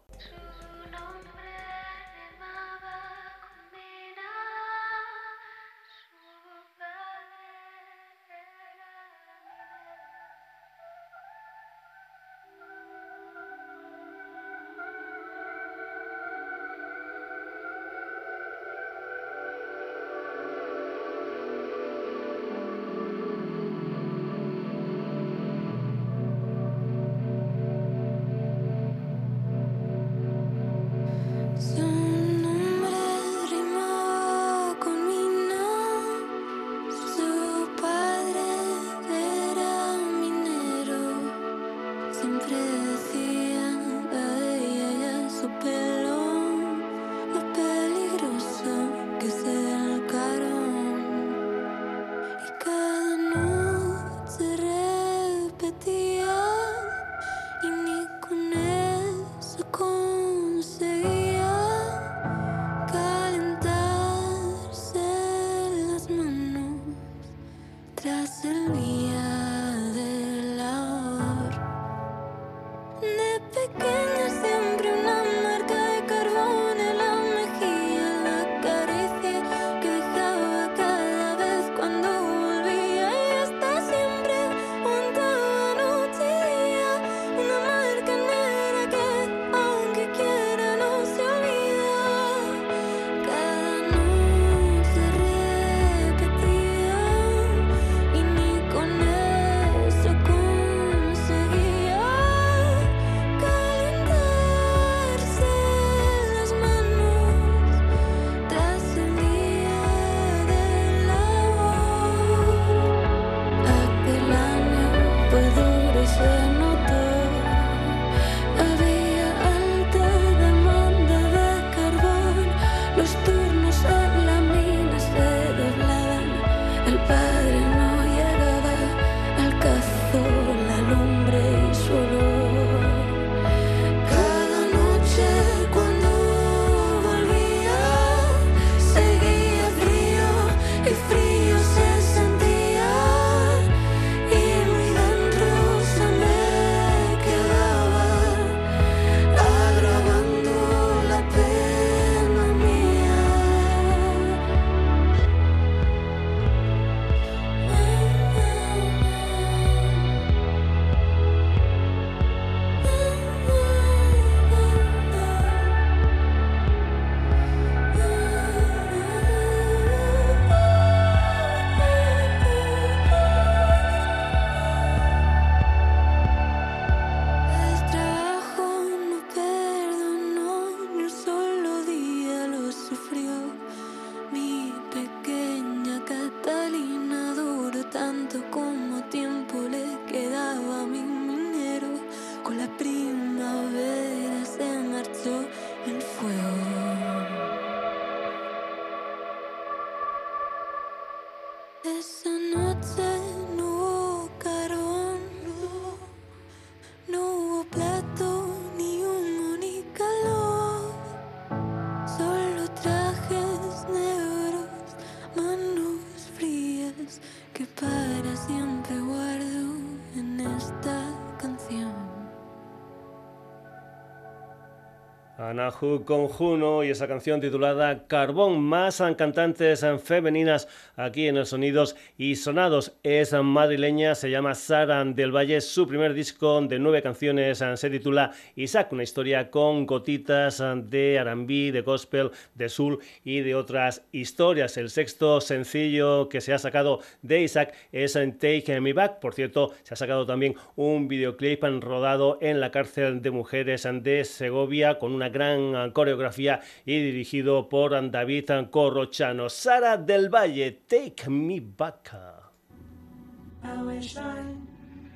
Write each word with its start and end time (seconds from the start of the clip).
Con 225.78 226.26
Juno 226.28 226.82
y 226.82 226.90
esa 226.90 227.06
canción 227.06 227.40
titulada 227.40 228.06
Carbón, 228.06 228.60
más 228.60 229.00
cantantes 229.16 229.86
femeninas 230.02 230.68
aquí 230.96 231.28
en 231.28 231.36
los 231.36 231.50
Sonidos 231.50 231.96
y 232.20 232.36
Sonados. 232.36 232.92
Es 233.02 233.32
madrileña, 233.32 234.14
se 234.14 234.30
llama 234.30 234.54
Sara 234.54 235.02
del 235.06 235.34
Valle, 235.34 235.62
su 235.62 235.88
primer 235.88 236.12
disco 236.12 236.60
de 236.60 236.78
nueve 236.78 237.00
canciones 237.00 237.64
se 237.76 237.88
titula 237.88 238.32
Isaac, 238.56 238.92
una 238.92 239.04
historia 239.04 239.50
con 239.50 239.86
gotitas 239.86 240.62
de 240.90 241.18
arambí, 241.18 241.70
de 241.70 241.80
gospel, 241.80 242.30
de 242.54 242.68
soul 242.68 242.98
y 243.24 243.40
de 243.40 243.54
otras 243.54 244.02
historias. 244.12 244.76
El 244.76 244.90
sexto 244.90 245.40
sencillo 245.40 246.28
que 246.28 246.42
se 246.42 246.52
ha 246.52 246.58
sacado 246.58 247.00
de 247.22 247.40
Isaac 247.40 247.74
es 247.90 248.12
Take 248.12 248.82
Me 248.82 248.92
Back, 248.92 249.18
por 249.18 249.32
cierto, 249.32 249.72
se 249.82 249.94
ha 249.94 249.96
sacado 249.96 250.26
también 250.26 250.56
un 250.76 251.08
videoclip 251.08 251.64
rodado 251.80 252.36
en 252.42 252.60
la 252.60 252.70
cárcel 252.70 253.22
de 253.22 253.30
mujeres 253.30 253.88
de 253.90 254.26
Segovia 254.26 254.98
con 254.98 255.12
una 255.12 255.30
gran 255.30 255.90
coreografía 255.92 256.60
y 256.84 257.00
dirigido 257.00 257.70
por 257.70 258.10
David 258.10 258.50
Corrochano. 258.70 259.48
Sara 259.48 259.96
del 259.96 260.28
Valle, 260.28 260.82
Take 260.86 261.30
Me 261.30 261.62
Back. 261.62 262.09
I 262.12 263.82
wish 263.82 264.16
I, 264.16 264.44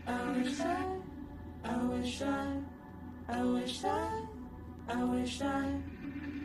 I 0.07 0.31
wish 0.31 0.61
I, 0.61 0.87
I 1.65 1.77
wish 1.87 2.23
I, 2.23 2.61
I 3.29 3.43
wish 3.43 3.85
I, 3.85 4.23
I 4.89 5.05
wish 5.05 5.41
I, 5.43 5.81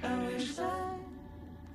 I 0.02 0.26
wish 0.26 0.58
I, 0.58 0.98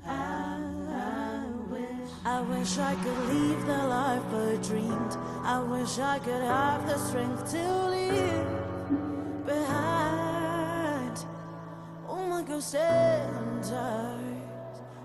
I 0.06 1.44
wish. 1.71 2.11
I 2.25 2.41
wish 2.41 2.79
I 2.79 2.94
could 2.97 3.19
leave 3.29 3.65
the 3.65 3.79
life 3.79 4.35
I 4.35 4.56
dreamed. 4.67 5.17
I 5.44 5.61
wish 5.61 5.99
I 6.00 6.19
could 6.19 6.43
have 6.43 6.85
the 6.88 6.99
strength 6.99 7.53
to 7.53 7.88
leave 7.91 9.47
behind 9.47 11.19
all 12.09 12.43
go 12.43 12.59
centers. 12.59 13.73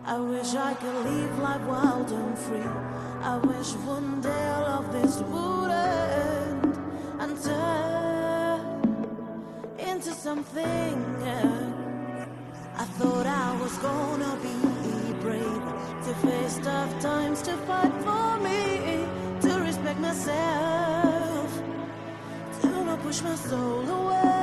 I 0.05 0.17
wish 0.17 0.55
I 0.55 0.73
could 0.73 1.05
live 1.05 1.39
life 1.39 1.61
wild 1.67 2.11
and 2.11 2.35
free. 2.35 3.08
I 3.21 3.35
wish 3.37 3.73
one 3.85 4.21
day 4.21 4.47
all 4.47 4.65
of 4.79 4.93
this 4.93 5.17
would 5.19 5.71
end 5.71 6.77
and 7.19 7.43
turn 7.43 8.61
into 9.77 10.11
something. 10.11 11.05
I 12.77 12.85
thought 12.97 13.25
I 13.25 13.61
was 13.61 13.77
gonna 13.79 14.37
be 14.41 15.13
brave 15.19 15.63
to 16.05 16.13
face 16.25 16.59
tough 16.63 16.97
times, 17.01 17.41
to 17.41 17.57
fight 17.67 17.93
for 18.03 18.37
me, 18.39 19.05
to 19.41 19.59
respect 19.59 19.99
myself, 19.99 21.61
to 22.61 22.67
not 22.85 23.01
push 23.01 23.21
my 23.21 23.35
soul 23.35 23.89
away. 23.89 24.38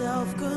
Good. 0.00 0.38
go 0.38 0.49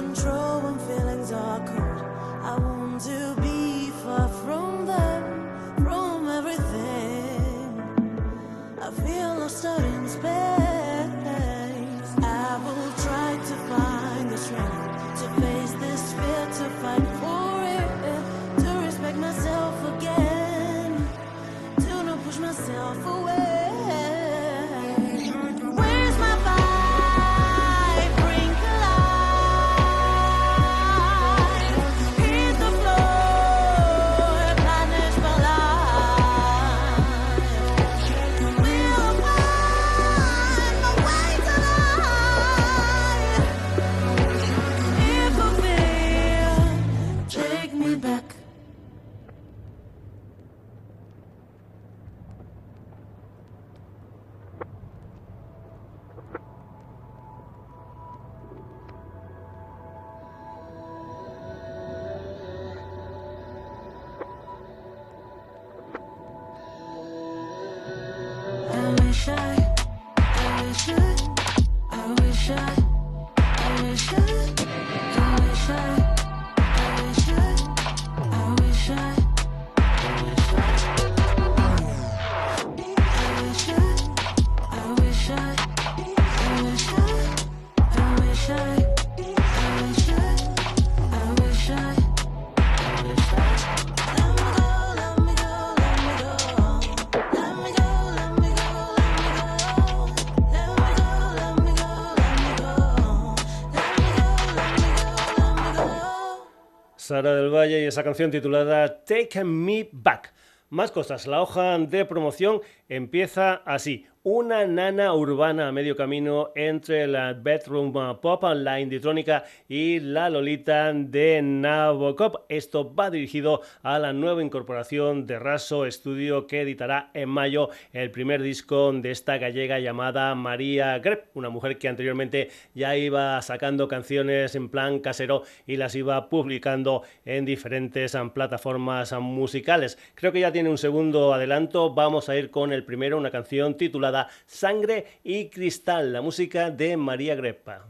Sara 107.13 107.35
del 107.35 107.53
Valle 107.53 107.83
y 107.83 107.85
esa 107.85 108.03
canción 108.03 108.31
titulada 108.31 109.03
Take 109.03 109.43
Me 109.43 109.87
Back. 109.91 110.33
Más 110.71 110.91
cosas, 110.91 111.27
la 111.27 111.43
hoja 111.43 111.77
de 111.77 112.05
promoción 112.05 112.61
empieza 112.89 113.61
así 113.65 114.07
una 114.25 114.65
nana 114.65 115.13
urbana 115.13 115.67
a 115.67 115.71
medio 115.73 115.97
camino 115.97 116.53
entre 116.55 117.07
la 117.07 117.33
bedroom 117.33 117.91
pop, 118.21 118.43
la 118.55 118.79
inditrónica 118.79 119.43
y 119.67 119.99
la 119.99 120.29
lolita 120.29 120.93
de 120.93 121.41
Nabokov. 121.41 122.45
Esto 122.47 122.95
va 122.95 123.09
dirigido 123.11 123.61
a 123.81 123.99
la 123.99 124.13
nueva 124.13 124.41
incorporación 124.41 125.27
de 125.27 125.39
Raso 125.39 125.91
Studio 125.91 126.47
que 126.47 126.61
editará 126.61 127.11
en 127.13 127.27
mayo 127.27 127.69
el 127.91 128.11
primer 128.11 128.41
disco 128.41 128.93
de 128.93 129.11
esta 129.11 129.37
gallega 129.39 129.79
llamada 129.79 130.33
María 130.35 130.97
Grep, 130.99 131.25
una 131.35 131.49
mujer 131.49 131.77
que 131.77 131.89
anteriormente 131.89 132.49
ya 132.73 132.95
iba 132.95 133.41
sacando 133.41 133.89
canciones 133.89 134.55
en 134.55 134.69
plan 134.69 134.99
casero 134.99 135.43
y 135.67 135.75
las 135.75 135.95
iba 135.95 136.29
publicando 136.29 137.03
en 137.25 137.43
diferentes 137.43 138.15
plataformas 138.33 139.11
musicales. 139.19 139.97
Creo 140.15 140.31
que 140.31 140.39
ya 140.39 140.53
tiene 140.53 140.69
un 140.69 140.77
segundo 140.77 141.33
adelanto, 141.33 141.93
vamos 141.93 142.29
a 142.29 142.37
ir 142.37 142.51
con 142.51 142.71
el 142.71 142.85
primero, 142.85 143.17
una 143.17 143.29
canción 143.29 143.75
titulada 143.75 144.12
Sangre 144.45 145.19
y 145.23 145.49
Cristal, 145.49 146.13
la 146.13 146.21
música 146.21 146.71
de 146.71 146.97
María 146.97 147.35
Greppa. 147.35 147.87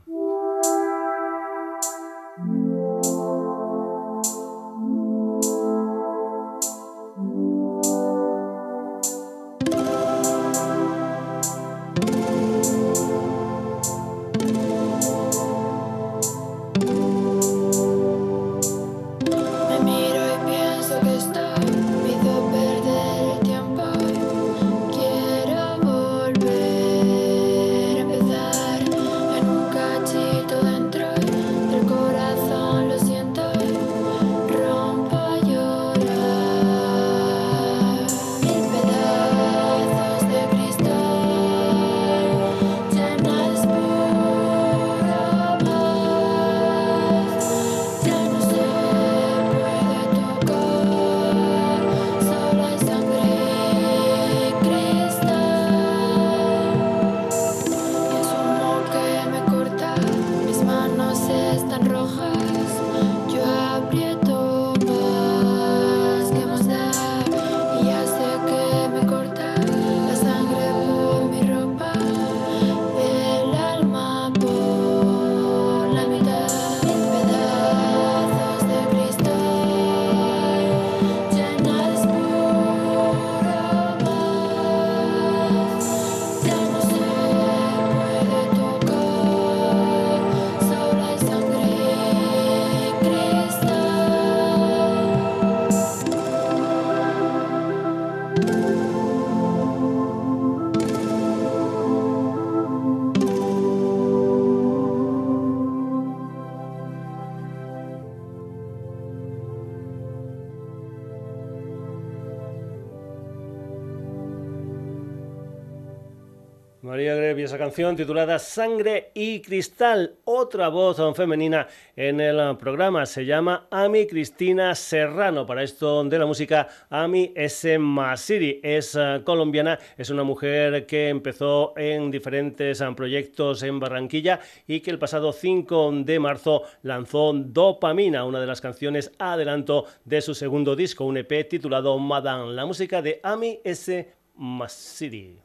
Canción 117.73 117.95
titulada 117.95 118.37
Sangre 118.37 119.09
y 119.15 119.41
Cristal, 119.41 120.17
otra 120.25 120.67
voz 120.67 121.01
femenina 121.15 121.67
en 121.95 122.21
el 122.21 122.55
programa. 122.55 123.03
Se 123.07 123.25
llama 123.25 123.65
Ami 123.71 124.05
Cristina 124.05 124.75
Serrano. 124.75 125.43
Para 125.47 125.63
esto 125.63 126.03
de 126.03 126.19
la 126.19 126.27
música, 126.27 126.67
Ami 126.91 127.31
S. 127.33 127.79
Masiri 127.79 128.59
es 128.61 128.93
eh, 128.93 129.21
colombiana, 129.25 129.79
es 129.97 130.11
una 130.11 130.21
mujer 130.23 130.85
que 130.85 131.09
empezó 131.09 131.73
en 131.75 132.11
diferentes 132.11 132.79
eh, 132.79 132.87
proyectos 132.95 133.63
en 133.63 133.79
Barranquilla 133.79 134.39
y 134.67 134.81
que 134.81 134.91
el 134.91 134.99
pasado 134.99 135.33
5 135.33 135.93
de 136.05 136.19
marzo 136.19 136.61
lanzó 136.83 137.33
Dopamina, 137.33 138.23
una 138.23 138.39
de 138.39 138.45
las 138.45 138.61
canciones 138.61 139.11
adelanto 139.17 139.85
de 140.05 140.21
su 140.21 140.35
segundo 140.35 140.75
disco, 140.75 141.05
un 141.05 141.17
EP 141.17 141.49
titulado 141.49 141.97
Madame, 141.97 142.53
la 142.53 142.67
música 142.67 143.01
de 143.01 143.19
Ami 143.23 143.61
S. 143.63 144.13
Masiri. 144.35 145.42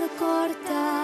He 0.00 0.99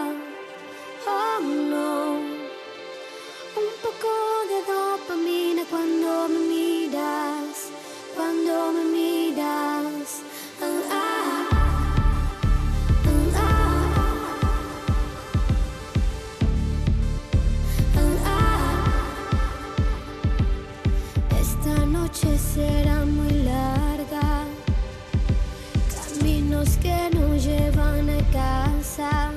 casa. 28.97 29.31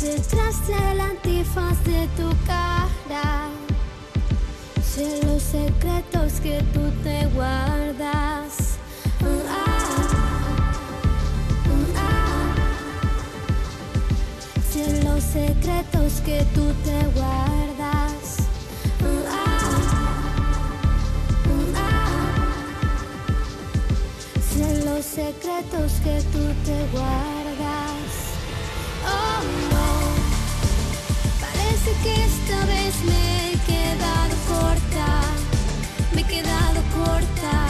Detrás 0.00 0.66
del 0.66 1.00
antifaz 1.00 1.82
de 1.84 2.08
tu 2.16 2.28
cara. 2.46 3.48
Sé 4.82 5.20
los 5.24 5.42
secretos 5.42 6.40
que 6.40 6.62
tú 6.72 6.90
te 7.02 7.26
guardas. 7.34 8.78
Sé 14.70 15.02
los 15.04 15.22
secretos 15.22 16.20
que 16.24 16.44
tú 16.54 16.72
te 16.84 17.06
guardas. 17.18 17.58
los 24.84 25.04
secretos 25.04 25.92
que 26.02 26.20
tú 26.32 26.44
te 26.64 26.86
guardas. 26.92 27.37
Esta 32.04 32.64
vez 32.66 32.94
me 33.04 33.52
he 33.52 33.58
quedado 33.66 34.34
corta, 34.48 35.06
me 36.14 36.20
he 36.20 36.24
quedado 36.24 36.80
corta. 36.94 37.67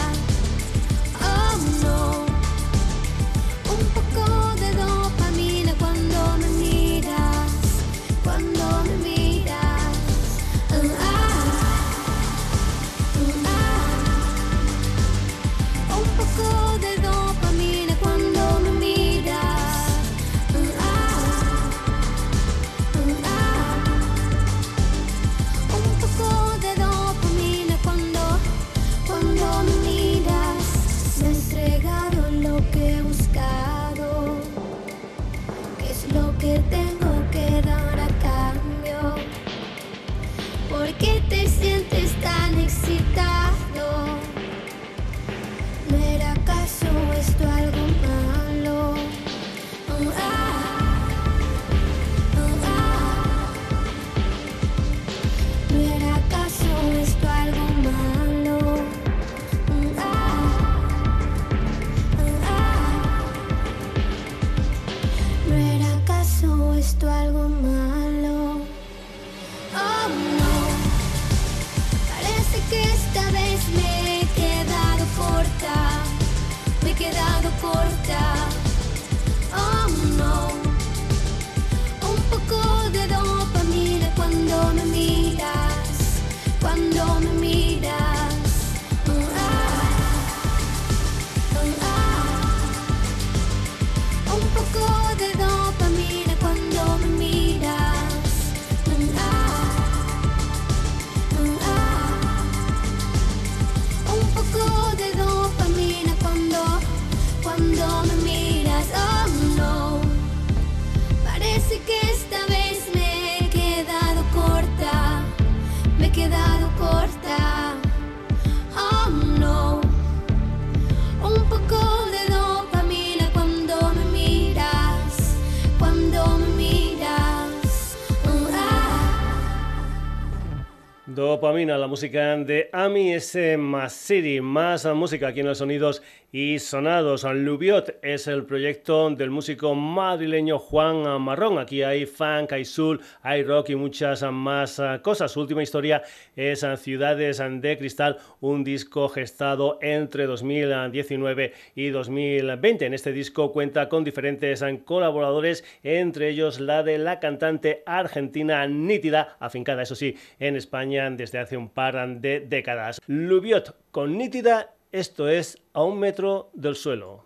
Dopamina, 131.15 131.75
la 131.75 131.87
música 131.87 132.37
de 132.37 132.69
Ami 132.71 133.13
S. 133.13 133.57
Masiri, 133.57 134.41
más 134.41 134.85
música 134.85 135.29
aquí 135.29 135.39
en 135.39 135.47
los 135.47 135.57
sonidos 135.57 136.03
y 136.31 136.59
sonados. 136.59 137.23
Lubiot 137.23 137.97
es 138.01 138.27
el 138.27 138.45
proyecto 138.45 139.09
del 139.09 139.29
músico 139.29 139.73
madrileño 139.75 140.59
Juan 140.59 141.21
Marrón. 141.21 141.57
Aquí 141.57 141.83
hay 141.83 142.05
funk, 142.05 142.53
hay 142.53 142.65
soul, 142.65 143.01
hay 143.21 143.43
rock 143.43 143.69
y 143.69 143.75
muchas 143.75 144.23
más 144.31 144.81
cosas. 145.01 145.31
Su 145.31 145.41
última 145.41 145.63
historia 145.63 146.03
es 146.35 146.65
Ciudades 146.77 147.41
de 147.61 147.77
Cristal, 147.77 148.17
un 148.41 148.63
disco 148.63 149.09
gestado 149.09 149.79
entre 149.81 150.25
2019 150.25 151.53
y 151.75 151.89
2020. 151.89 152.85
En 152.85 152.93
este 152.93 153.11
disco 153.11 153.51
cuenta 153.51 153.89
con 153.89 154.03
diferentes 154.03 154.63
colaboradores, 154.85 155.63
entre 155.83 156.29
ellos 156.29 156.59
la 156.59 156.83
de 156.83 156.97
la 156.97 157.19
cantante 157.19 157.83
argentina 157.85 158.67
Nítida, 158.67 159.37
afincada 159.39 159.83
eso 159.83 159.95
sí 159.95 160.15
en 160.39 160.55
España 160.55 161.09
desde 161.09 161.39
hace 161.39 161.57
un 161.57 161.69
par 161.69 161.89
de 162.19 162.41
décadas. 162.41 163.01
Lubiot 163.07 163.75
con 163.91 164.17
Nítida 164.17 164.75
esto 164.91 165.27
es 165.27 165.57
a 165.73 165.83
un 165.83 165.99
metro 165.99 166.49
del 166.53 166.75
suelo. 166.75 167.23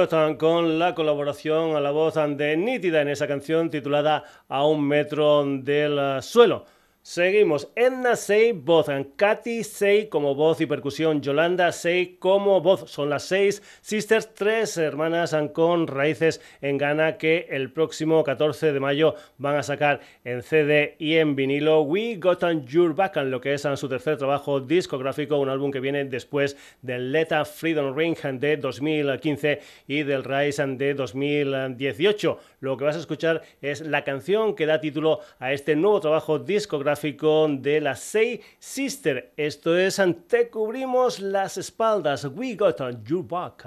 Elliot 0.00 0.38
con 0.38 0.78
la 0.78 0.94
colaboración 0.94 1.76
a 1.76 1.80
la 1.80 1.90
voz 1.90 2.14
de 2.14 2.56
Nítida 2.56 3.02
en 3.02 3.08
esa 3.08 3.28
canción 3.28 3.68
titulada 3.68 4.24
A 4.48 4.64
un 4.64 4.86
metro 4.86 5.44
del 5.44 6.22
suelo. 6.22 6.64
Seguimos. 7.02 7.68
Edna 8.00 8.16
Sei, 8.16 8.52
voz. 8.52 8.86
Katy 9.16 9.62
Sei 9.62 10.08
como 10.08 10.34
voz 10.34 10.58
y 10.62 10.66
percusión. 10.66 11.20
Yolanda 11.20 11.70
Sei 11.70 12.16
como 12.18 12.62
voz. 12.62 12.90
Son 12.90 13.10
las 13.10 13.24
seis 13.24 13.62
sisters, 13.82 14.32
tres 14.32 14.78
hermanas 14.78 15.36
con 15.52 15.86
raíces 15.86 16.40
en 16.62 16.78
Ghana 16.78 17.18
que 17.18 17.46
el 17.50 17.70
próximo 17.70 18.24
14 18.24 18.72
de 18.72 18.80
mayo 18.80 19.16
van 19.36 19.56
a 19.56 19.62
sacar 19.62 20.00
en 20.24 20.42
CD 20.42 20.96
y 20.98 21.16
en 21.16 21.36
vinilo 21.36 21.82
We 21.82 22.16
Got 22.16 22.42
On 22.42 22.66
Your 22.66 22.94
Back, 22.94 23.18
en 23.18 23.30
lo 23.30 23.38
que 23.38 23.52
es 23.52 23.68
su 23.74 23.88
tercer 23.90 24.16
trabajo 24.16 24.60
discográfico, 24.60 25.36
un 25.36 25.50
álbum 25.50 25.70
que 25.70 25.80
viene 25.80 26.06
después 26.06 26.56
del 26.80 27.12
Leta 27.12 27.44
Freedom 27.44 27.94
Ring 27.94 28.16
de 28.16 28.56
2015 28.56 29.60
y 29.88 30.04
del 30.04 30.24
Rise 30.24 30.66
de 30.66 30.94
2018. 30.94 32.38
Lo 32.60 32.78
que 32.78 32.84
vas 32.84 32.96
a 32.96 33.00
escuchar 33.00 33.42
es 33.60 33.82
la 33.82 34.04
canción 34.04 34.54
que 34.54 34.64
da 34.64 34.80
título 34.80 35.20
a 35.38 35.52
este 35.52 35.76
nuevo 35.76 36.00
trabajo 36.00 36.38
discográfico 36.38 37.46
de 37.50 37.82
la 37.82 37.89
Say 37.94 38.42
Sister. 38.58 39.32
Esto 39.36 39.76
es 39.76 39.98
Ante 39.98 40.48
cubrimos 40.50 41.20
las 41.20 41.56
espaldas. 41.56 42.24
We 42.24 42.54
got 42.56 42.80
on 42.80 43.04
your 43.06 43.22
back. 43.22 43.64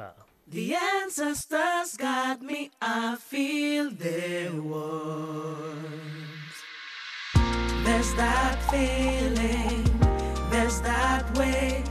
The 0.48 0.76
ancestors 0.76 1.98
got 1.98 2.42
me, 2.42 2.70
I 2.82 3.16
feel 3.16 3.90
their 3.90 4.52
words. 4.52 5.84
There's 7.84 8.14
that 8.16 8.62
feeling, 8.70 9.84
there's 10.52 10.80
that 10.82 11.38
way 11.38 11.84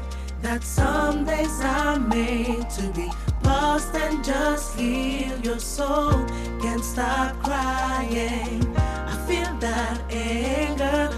that 0.43 0.63
some 0.63 1.25
days 1.25 1.61
are 1.63 1.99
made 1.99 2.69
to 2.71 2.93
be 2.93 3.11
lost 3.45 3.95
and 3.95 4.23
just 4.23 4.79
heal 4.79 5.39
your 5.41 5.59
soul. 5.59 6.25
Can't 6.61 6.85
stop 6.85 7.43
crying. 7.43 8.77
I 8.77 9.17
feel 9.27 9.57
that 9.59 10.01
anger, 10.11 11.11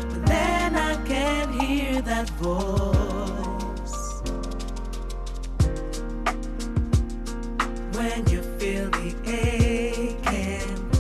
hear 1.95 2.03
that 2.03 2.29
voice. 2.43 3.97
When 7.97 8.27
you 8.29 8.43
feel 8.59 8.91
the 8.91 9.15
aching 9.25 10.91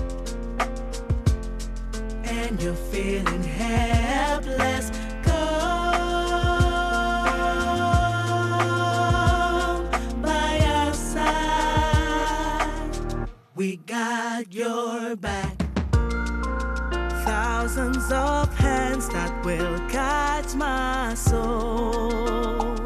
and 2.25 2.63
you're 2.63 2.75
feeling 2.75 3.43
helpless. 3.43 4.91
We 13.57 13.77
got 13.77 14.53
your 14.53 15.17
back. 15.17 15.54
Thousands 17.65 18.13
of 18.13 18.55
hands 18.59 19.09
that 19.09 19.43
will 19.43 19.79
catch 19.89 20.55
my 20.55 21.15
soul. 21.15 22.84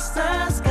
Ancestors 0.00 0.60
got 0.62 0.69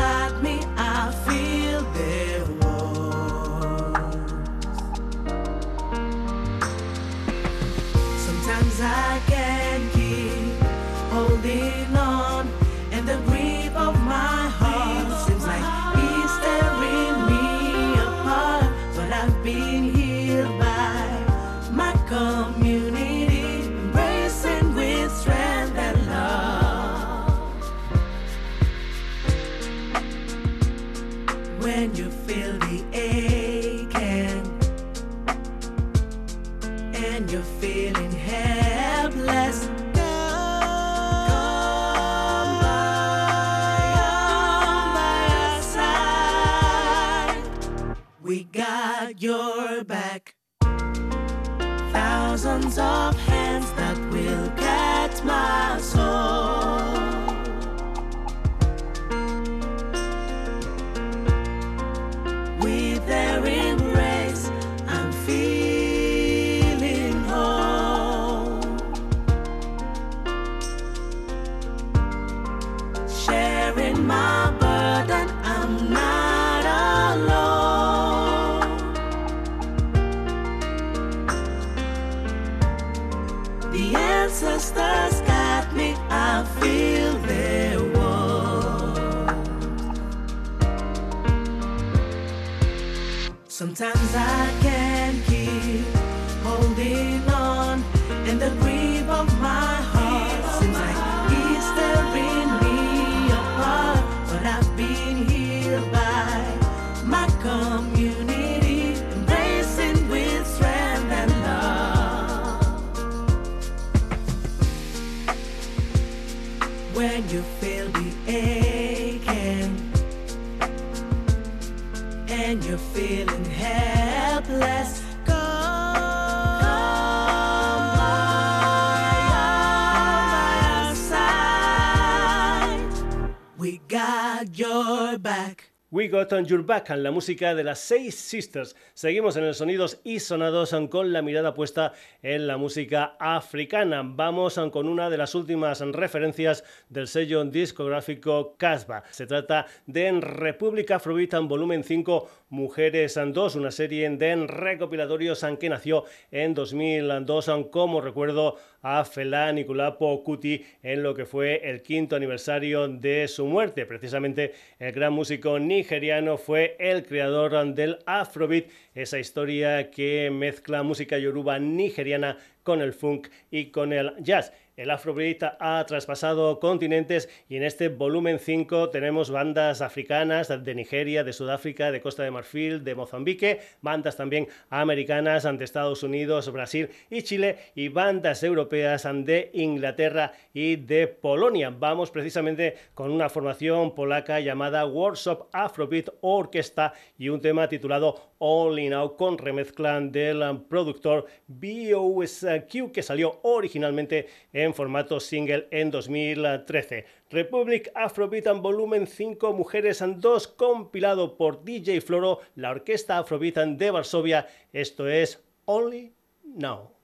We 136.09 136.25
Got 136.25 136.33
On 136.33 137.03
la 137.03 137.11
música 137.11 137.53
de 137.53 137.63
las 137.63 137.79
Seis 137.79 138.15
Sisters. 138.15 138.75
Seguimos 138.95 139.35
en 139.35 139.43
el 139.43 139.53
Sonidos 139.53 139.99
y 140.03 140.19
Sonados 140.19 140.75
con 140.89 141.13
la 141.13 141.21
mirada 141.21 141.53
puesta 141.53 141.93
en 142.23 142.47
la 142.47 142.57
música 142.57 143.15
africana. 143.19 144.01
Vamos 144.03 144.59
con 144.71 144.87
una 144.87 145.11
de 145.11 145.17
las 145.17 145.35
últimas 145.35 145.81
referencias 145.81 146.63
del 146.89 147.07
sello 147.07 147.43
discográfico 147.45 148.55
Casbah. 148.57 149.03
Se 149.11 149.27
trata 149.27 149.67
de 149.85 150.19
República 150.19 150.95
Afrobeat 150.95 151.35
Volumen 151.47 151.83
5 151.83 152.29
Mujeres 152.49 153.17
and 153.17 153.35
2, 153.35 153.55
una 153.55 153.69
serie 153.69 154.09
de 154.09 154.47
recopilatorios 154.47 155.45
que 155.59 155.69
nació 155.69 156.05
en 156.31 156.55
2002 156.55 157.51
como 157.69 158.01
recuerdo 158.01 158.57
a 158.81 159.03
Fela 159.05 159.51
Nicolapo 159.51 160.23
Kuti 160.23 160.63
en 160.83 161.03
lo 161.03 161.13
que 161.13 161.25
fue 161.25 161.69
el 161.69 161.81
quinto 161.81 162.15
aniversario 162.15 162.87
de 162.87 163.27
su 163.27 163.45
muerte. 163.45 163.85
Precisamente 163.85 164.53
el 164.79 164.91
gran 164.91 165.13
músico 165.13 165.59
nigeriano 165.59 166.37
fue 166.37 166.75
el 166.79 167.03
creador 167.03 167.73
del 167.73 167.99
Afrobeat, 168.05 168.65
esa 168.93 169.19
historia 169.19 169.89
que 169.91 170.29
mezcla 170.31 170.83
música 170.83 171.17
yoruba 171.17 171.59
nigeriana 171.59 172.37
con 172.63 172.81
el 172.81 172.93
funk 172.93 173.29
y 173.49 173.71
con 173.71 173.93
el 173.93 174.13
jazz. 174.21 174.53
El 174.79 174.91
Afrobeat 174.91 175.43
ha 175.59 175.85
traspasado 175.85 176.57
continentes 176.61 177.27
y 177.49 177.57
en 177.57 177.63
este 177.63 177.89
volumen 177.89 178.39
5 178.39 178.91
tenemos 178.91 179.29
bandas 179.29 179.81
africanas 179.81 180.47
de 180.63 180.73
Nigeria, 180.73 181.25
de 181.25 181.33
Sudáfrica, 181.33 181.91
de 181.91 181.99
Costa 181.99 182.23
de 182.23 182.31
Marfil, 182.31 182.85
de 182.85 182.95
Mozambique, 182.95 183.59
bandas 183.81 184.15
también 184.15 184.47
americanas 184.69 185.45
ante 185.45 185.65
Estados 185.65 186.01
Unidos, 186.01 186.49
Brasil 186.53 186.87
y 187.09 187.23
Chile 187.23 187.57
y 187.75 187.89
bandas 187.89 188.41
europeas 188.41 189.05
de 189.25 189.51
Inglaterra 189.53 190.31
y 190.53 190.77
de 190.77 191.07
Polonia. 191.07 191.75
Vamos 191.77 192.09
precisamente 192.09 192.77
con 192.93 193.11
una 193.11 193.27
formación 193.27 193.93
polaca 193.93 194.39
llamada 194.39 194.85
Workshop 194.85 195.49
Afrobeat 195.51 196.07
Orquesta 196.21 196.93
y 197.17 197.27
un 197.27 197.41
tema 197.41 197.67
titulado 197.67 198.31
All 198.37 198.79
In 198.79 198.93
Out 198.93 199.17
con 199.17 199.37
remezcla 199.37 199.99
del 199.99 200.61
productor 200.69 201.25
BOSQ 201.47 202.93
que 202.93 203.03
salió 203.03 203.39
originalmente 203.43 204.27
en 204.53 204.68
en 204.69 204.75
formato 204.75 205.19
single 205.19 205.67
en 205.71 205.91
2013. 205.91 207.05
Republic 207.31 207.91
Afrobeat 207.95 208.47
en 208.47 208.61
volumen 208.61 209.07
5 209.07 209.53
Mujeres 209.53 210.01
en 210.01 210.21
2 210.21 210.47
compilado 210.47 211.37
por 211.37 211.63
DJ 211.63 212.01
Floro, 212.01 212.39
la 212.55 212.69
orquesta 212.69 213.17
Afrobeat 213.17 213.57
de 213.57 213.91
Varsovia. 213.91 214.47
Esto 214.71 215.07
es 215.07 215.43
Only 215.65 216.13
Now. 216.43 216.98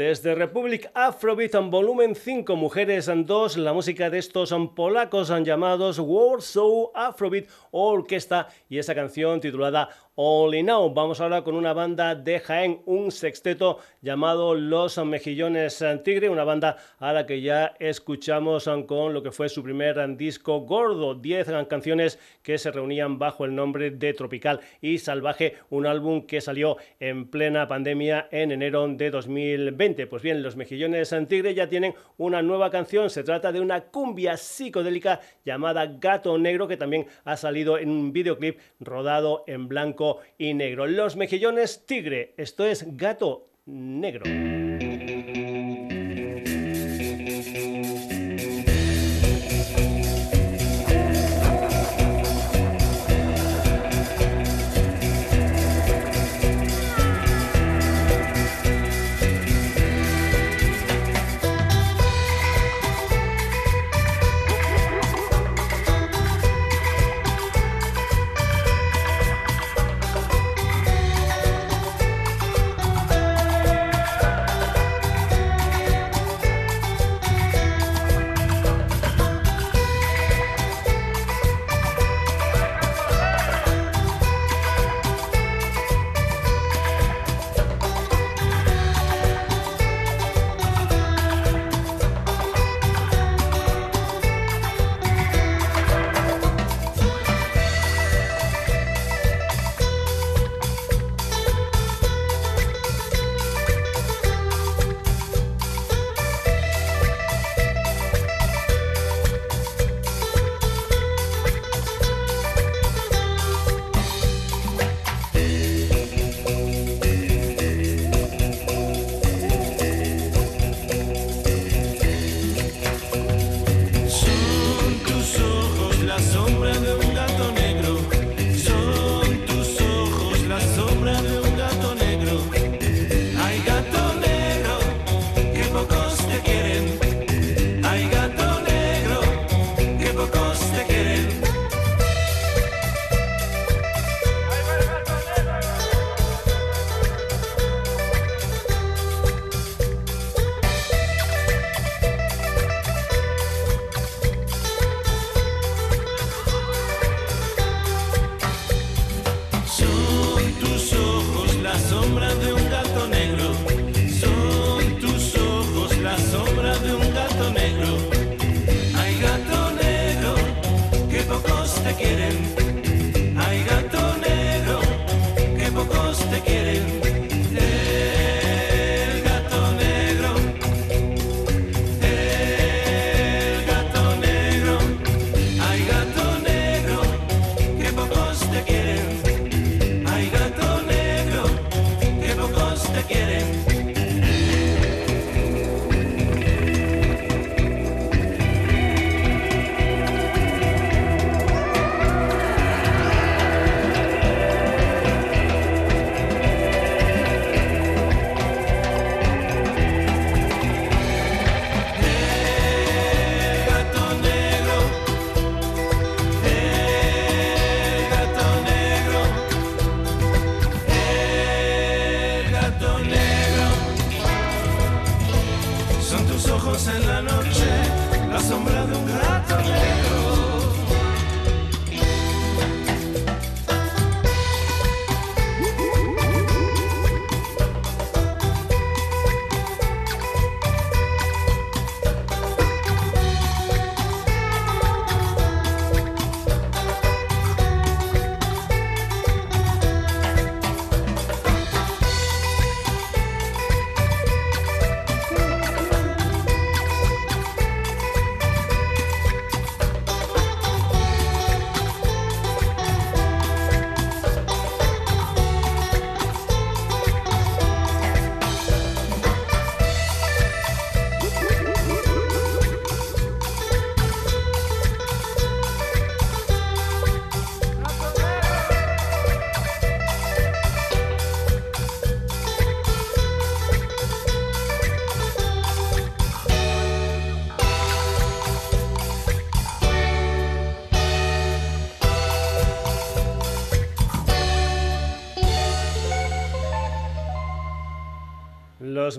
Desde 0.00 0.34
Republic 0.34 0.90
Afrobeat 0.94 1.54
en 1.56 1.70
volumen 1.70 2.14
5, 2.14 2.56
Mujeres 2.56 3.06
en 3.08 3.26
2, 3.26 3.58
la 3.58 3.74
música 3.74 4.08
de 4.08 4.16
estos 4.16 4.50
polacos 4.74 5.28
llamados 5.44 5.98
Warsaw 5.98 6.90
Afrobeat 6.94 7.50
Orquesta 7.70 8.48
y 8.70 8.78
esa 8.78 8.94
canción 8.94 9.42
titulada 9.42 9.90
Only 10.16 10.62
Now. 10.64 10.92
Vamos 10.92 11.20
ahora 11.20 11.42
con 11.42 11.54
una 11.54 11.72
banda 11.72 12.14
de 12.14 12.40
Jaén, 12.40 12.82
un 12.84 13.12
sexteto 13.12 13.78
llamado 14.02 14.54
Los 14.54 14.98
Mejillones 14.98 15.84
Tigre, 16.04 16.28
una 16.28 16.44
banda 16.44 16.76
a 16.98 17.12
la 17.12 17.26
que 17.26 17.40
ya 17.40 17.74
escuchamos 17.78 18.68
con 18.86 19.14
lo 19.14 19.22
que 19.22 19.30
fue 19.30 19.48
su 19.48 19.62
primer 19.62 20.16
disco 20.16 20.60
gordo, 20.60 21.14
10 21.14 21.66
canciones 21.68 22.18
que 22.42 22.58
se 22.58 22.72
reunían 22.72 23.18
bajo 23.18 23.44
el 23.44 23.54
nombre 23.54 23.92
de 23.92 24.12
Tropical 24.12 24.60
y 24.80 24.98
Salvaje, 24.98 25.54
un 25.70 25.86
álbum 25.86 26.26
que 26.26 26.40
salió 26.40 26.76
en 26.98 27.30
plena 27.30 27.68
pandemia 27.68 28.28
en 28.32 28.50
enero 28.50 28.88
de 28.88 29.10
2020. 29.10 30.06
Pues 30.08 30.22
bien, 30.22 30.42
los 30.42 30.56
mejillones 30.56 31.14
Tigre 31.28 31.54
ya 31.54 31.68
tienen 31.68 31.94
una 32.16 32.42
nueva 32.42 32.70
canción. 32.70 33.10
Se 33.10 33.22
trata 33.22 33.52
de 33.52 33.60
una 33.60 33.82
cumbia 33.82 34.36
psicodélica 34.36 35.20
llamada 35.44 35.86
Gato 35.86 36.36
Negro, 36.36 36.66
que 36.66 36.76
también 36.76 37.06
ha 37.24 37.36
salido 37.36 37.78
en 37.78 37.90
un 37.90 38.12
videoclip 38.12 38.58
rodado 38.80 39.44
en 39.46 39.68
blanco 39.68 39.99
y 40.38 40.54
negro. 40.54 40.86
Los 40.86 41.16
mejillones 41.16 41.84
Tigre, 41.84 42.32
esto 42.36 42.64
es 42.64 42.96
Gato 42.96 43.48
Negro. 43.66 44.24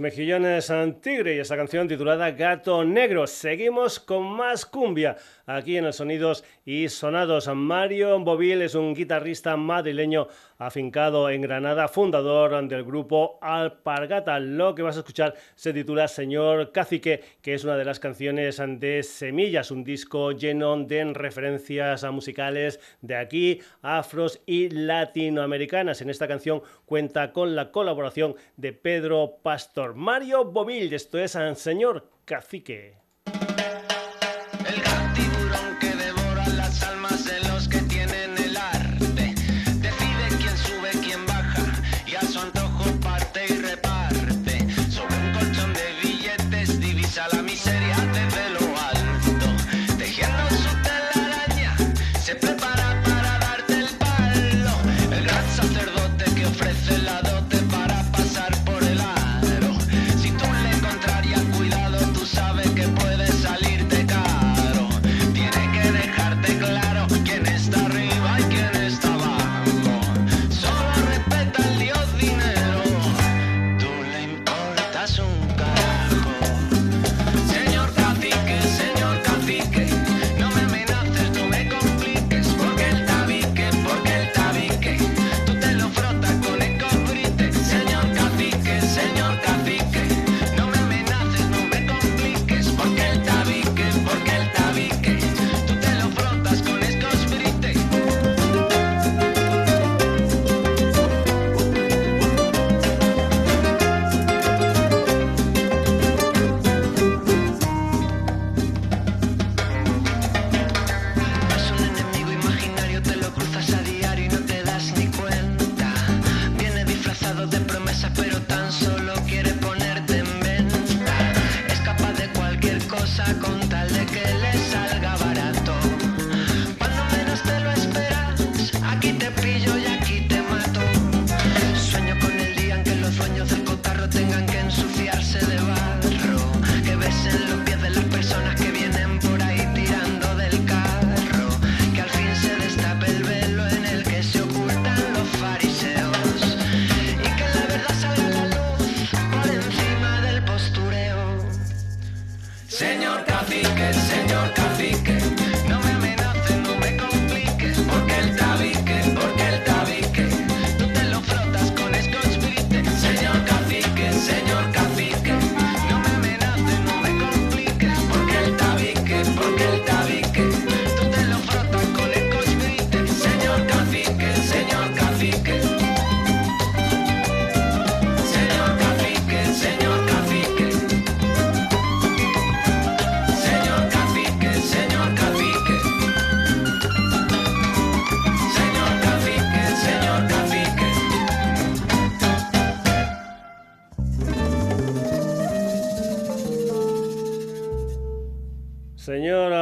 Mejillones 0.01 0.73
tigre 0.99 1.35
y 1.35 1.39
esa 1.39 1.55
canción 1.55 1.87
titulada 1.87 2.31
Gato 2.31 2.83
Negro. 2.83 3.27
Seguimos 3.27 3.99
con 3.99 4.23
más 4.23 4.65
cumbia 4.65 5.15
aquí 5.45 5.77
en 5.77 5.85
el 5.85 5.93
Sonidos 5.93 6.43
y 6.65 6.89
Sonados. 6.89 7.47
Mario 7.53 8.19
Bovil 8.19 8.63
es 8.63 8.73
un 8.73 8.95
guitarrista 8.95 9.55
madrileño 9.55 10.27
afincado 10.61 11.29
en 11.29 11.41
Granada, 11.41 11.87
fundador 11.87 12.67
del 12.67 12.83
grupo 12.83 13.39
Alpargata. 13.41 14.39
Lo 14.39 14.75
que 14.75 14.83
vas 14.83 14.95
a 14.95 14.99
escuchar 14.99 15.33
se 15.55 15.73
titula 15.73 16.07
Señor 16.07 16.71
Cacique, 16.71 17.21
que 17.41 17.55
es 17.55 17.63
una 17.63 17.77
de 17.77 17.85
las 17.85 17.99
canciones 17.99 18.61
de 18.79 19.01
Semillas, 19.01 19.71
un 19.71 19.83
disco 19.83 20.31
lleno 20.31 20.77
de 20.77 21.13
referencias 21.13 22.03
musicales 22.11 22.79
de 23.01 23.15
aquí, 23.15 23.59
afros 23.81 24.41
y 24.45 24.69
latinoamericanas. 24.69 26.01
En 26.01 26.11
esta 26.11 26.27
canción 26.27 26.61
cuenta 26.85 27.33
con 27.33 27.55
la 27.55 27.71
colaboración 27.71 28.35
de 28.55 28.71
Pedro 28.73 29.37
Pastor. 29.41 29.95
Mario 29.95 30.45
Bovil, 30.45 30.93
esto 30.93 31.17
es 31.17 31.35
Señor 31.55 32.07
Cacique. 32.25 33.00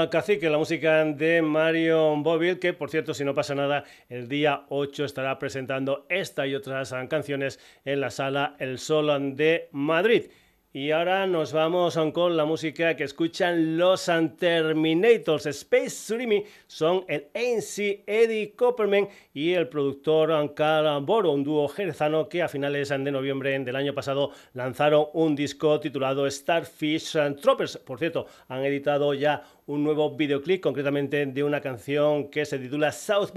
Cacique, 0.07 0.49
la 0.49 0.57
música 0.57 1.03
de 1.03 1.41
Mario 1.41 2.15
Bovil, 2.17 2.59
que 2.59 2.73
por 2.73 2.89
cierto, 2.89 3.13
si 3.13 3.25
no 3.25 3.33
pasa 3.33 3.55
nada, 3.55 3.83
el 4.07 4.29
día 4.29 4.65
8 4.69 5.03
estará 5.03 5.37
presentando 5.37 6.05
esta 6.09 6.47
y 6.47 6.55
otras 6.55 6.95
canciones 7.09 7.59
en 7.83 7.99
la 7.99 8.09
sala 8.09 8.55
El 8.59 8.79
Sol 8.79 9.35
de 9.35 9.67
Madrid. 9.71 10.27
Y 10.71 10.91
ahora 10.91 11.25
nos 11.25 11.51
vamos 11.51 11.97
con 12.13 12.37
la 12.37 12.45
música 12.45 12.95
que 12.95 13.03
escuchan 13.03 13.75
los 13.75 14.07
Terminators. 14.37 15.47
Space 15.47 15.89
Surimi 15.89 16.43
son 16.67 17.05
el 17.07 17.25
ANC 17.33 18.03
Eddie 18.05 18.53
Copperman 18.55 19.07
y 19.33 19.53
el 19.53 19.67
productor 19.67 20.53
Carl 20.53 21.03
Boro, 21.03 21.31
un 21.31 21.43
dúo 21.43 21.67
jerezano 21.69 22.29
que 22.29 22.43
a 22.43 22.47
finales 22.47 22.89
de 22.89 22.99
noviembre 22.99 23.57
del 23.57 23.75
año 23.75 23.95
pasado 23.95 24.29
lanzaron 24.53 25.07
un 25.13 25.35
disco 25.35 25.79
titulado 25.79 26.29
Starfish 26.29 27.17
Troopers. 27.41 27.77
Por 27.77 27.97
cierto, 27.97 28.27
han 28.47 28.63
editado 28.63 29.15
ya 29.15 29.41
un 29.65 29.83
nuevo 29.83 30.15
videoclip, 30.15 30.61
concretamente 30.61 31.25
de 31.25 31.43
una 31.43 31.61
canción 31.61 32.29
que 32.29 32.45
se 32.45 32.59
titula 32.59 32.91
South 32.91 33.31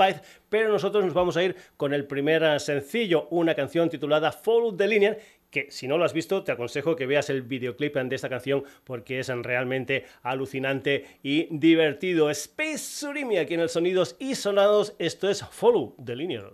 pero 0.50 0.70
nosotros 0.70 1.02
nos 1.02 1.14
vamos 1.14 1.38
a 1.38 1.44
ir 1.44 1.56
con 1.78 1.94
el 1.94 2.06
primer 2.06 2.60
sencillo, 2.60 3.26
una 3.30 3.54
canción 3.54 3.88
titulada 3.88 4.32
Follow 4.32 4.76
the 4.76 4.86
Linear, 4.86 5.18
que 5.52 5.70
si 5.70 5.86
no 5.86 5.98
lo 5.98 6.04
has 6.04 6.14
visto 6.14 6.42
te 6.42 6.50
aconsejo 6.50 6.96
que 6.96 7.06
veas 7.06 7.30
el 7.30 7.42
videoclip 7.42 7.94
de 7.96 8.16
esta 8.16 8.28
canción 8.28 8.64
porque 8.82 9.20
es 9.20 9.28
realmente 9.28 10.06
alucinante 10.22 11.04
y 11.22 11.46
divertido. 11.56 12.30
Space 12.30 12.78
Surimi 12.78 13.36
aquí 13.36 13.54
en 13.54 13.60
el 13.60 13.68
Sonidos 13.68 14.16
y 14.18 14.34
Sonados, 14.34 14.96
esto 14.98 15.28
es 15.28 15.44
Follow 15.44 15.94
the 16.02 16.16
Linear. 16.16 16.50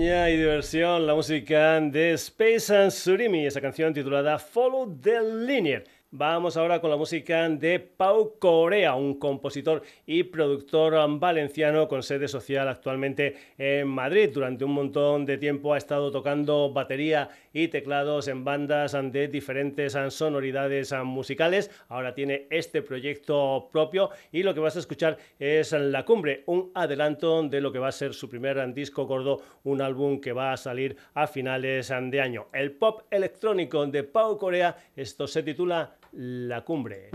Y 0.00 0.36
diversión, 0.38 1.06
la 1.06 1.14
música 1.14 1.78
de 1.78 2.14
Space 2.14 2.74
and 2.74 2.90
Surimi, 2.90 3.44
esa 3.44 3.60
canción 3.60 3.92
titulada 3.92 4.38
Follow 4.38 4.90
the 5.02 5.20
Linear. 5.20 5.84
Vamos 6.14 6.58
ahora 6.58 6.82
con 6.82 6.90
la 6.90 6.98
música 6.98 7.48
de 7.48 7.80
Pau 7.80 8.34
Corea, 8.38 8.94
un 8.94 9.18
compositor 9.18 9.82
y 10.04 10.24
productor 10.24 10.94
valenciano 11.18 11.88
con 11.88 12.02
sede 12.02 12.28
social 12.28 12.68
actualmente 12.68 13.34
en 13.56 13.88
Madrid. 13.88 14.28
Durante 14.30 14.66
un 14.66 14.72
montón 14.72 15.24
de 15.24 15.38
tiempo 15.38 15.72
ha 15.72 15.78
estado 15.78 16.10
tocando 16.10 16.70
batería 16.70 17.30
y 17.54 17.68
teclados 17.68 18.28
en 18.28 18.44
bandas 18.44 18.94
de 19.10 19.28
diferentes 19.28 19.96
sonoridades 20.10 20.92
musicales. 21.02 21.70
Ahora 21.88 22.12
tiene 22.12 22.46
este 22.50 22.82
proyecto 22.82 23.70
propio 23.72 24.10
y 24.32 24.42
lo 24.42 24.52
que 24.52 24.60
vas 24.60 24.76
a 24.76 24.80
escuchar 24.80 25.16
es 25.38 25.72
La 25.72 26.04
Cumbre, 26.04 26.42
un 26.44 26.72
adelanto 26.74 27.42
de 27.44 27.62
lo 27.62 27.72
que 27.72 27.78
va 27.78 27.88
a 27.88 27.92
ser 27.92 28.12
su 28.12 28.28
primer 28.28 28.74
disco 28.74 29.06
gordo, 29.06 29.40
un 29.64 29.80
álbum 29.80 30.20
que 30.20 30.34
va 30.34 30.52
a 30.52 30.58
salir 30.58 30.94
a 31.14 31.26
finales 31.26 31.88
de 31.88 32.20
año. 32.20 32.48
El 32.52 32.72
pop 32.72 33.00
electrónico 33.10 33.86
de 33.86 34.04
Pau 34.04 34.36
Corea, 34.36 34.76
esto 34.94 35.26
se 35.26 35.42
titula 35.42 35.96
la 36.12 36.64
cumbre. 36.64 37.10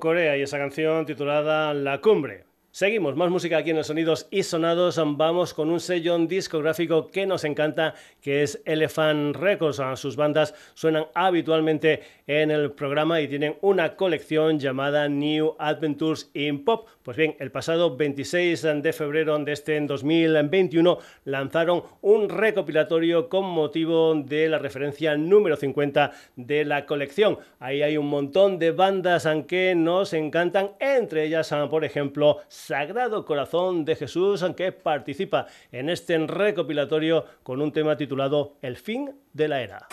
Corea 0.00 0.36
y 0.36 0.42
esa 0.42 0.58
canción 0.58 1.06
titulada 1.06 1.72
La 1.74 2.00
Cumbre. 2.00 2.49
Seguimos, 2.80 3.14
más 3.14 3.28
música 3.28 3.58
aquí 3.58 3.68
en 3.68 3.76
los 3.76 3.88
Sonidos 3.88 4.26
y 4.30 4.42
Sonados. 4.42 4.98
Vamos 5.04 5.52
con 5.52 5.68
un 5.68 5.80
sello 5.80 6.16
discográfico 6.16 7.10
que 7.10 7.26
nos 7.26 7.44
encanta, 7.44 7.92
que 8.22 8.42
es 8.42 8.62
Elephant 8.64 9.36
Records. 9.36 9.82
Sus 10.00 10.16
bandas 10.16 10.54
suenan 10.72 11.04
habitualmente 11.12 12.00
en 12.26 12.50
el 12.50 12.72
programa 12.72 13.20
y 13.20 13.28
tienen 13.28 13.56
una 13.60 13.96
colección 13.96 14.58
llamada 14.58 15.10
New 15.10 15.56
Adventures 15.58 16.30
in 16.32 16.64
Pop. 16.64 16.88
Pues 17.02 17.18
bien, 17.18 17.36
el 17.38 17.50
pasado 17.50 17.98
26 17.98 18.62
de 18.82 18.92
febrero 18.94 19.38
de 19.38 19.52
este 19.52 19.78
2021 19.78 20.98
lanzaron 21.26 21.82
un 22.00 22.30
recopilatorio 22.30 23.28
con 23.28 23.44
motivo 23.44 24.14
de 24.14 24.48
la 24.48 24.58
referencia 24.58 25.18
número 25.18 25.56
50 25.56 26.12
de 26.36 26.64
la 26.64 26.86
colección. 26.86 27.38
Ahí 27.58 27.82
hay 27.82 27.98
un 27.98 28.06
montón 28.06 28.58
de 28.58 28.70
bandas 28.70 29.28
que 29.46 29.74
nos 29.74 30.14
encantan, 30.14 30.70
entre 30.78 31.24
ellas, 31.24 31.54
por 31.68 31.84
ejemplo, 31.84 32.38
Sagrado 32.70 33.24
Corazón 33.24 33.84
de 33.84 33.96
Jesús, 33.96 34.44
que 34.56 34.70
participa 34.70 35.48
en 35.72 35.90
este 35.90 36.16
recopilatorio 36.18 37.24
con 37.42 37.60
un 37.60 37.72
tema 37.72 37.96
titulado 37.96 38.58
El 38.62 38.76
fin 38.76 39.10
de 39.32 39.48
la 39.48 39.60
era. 39.60 39.88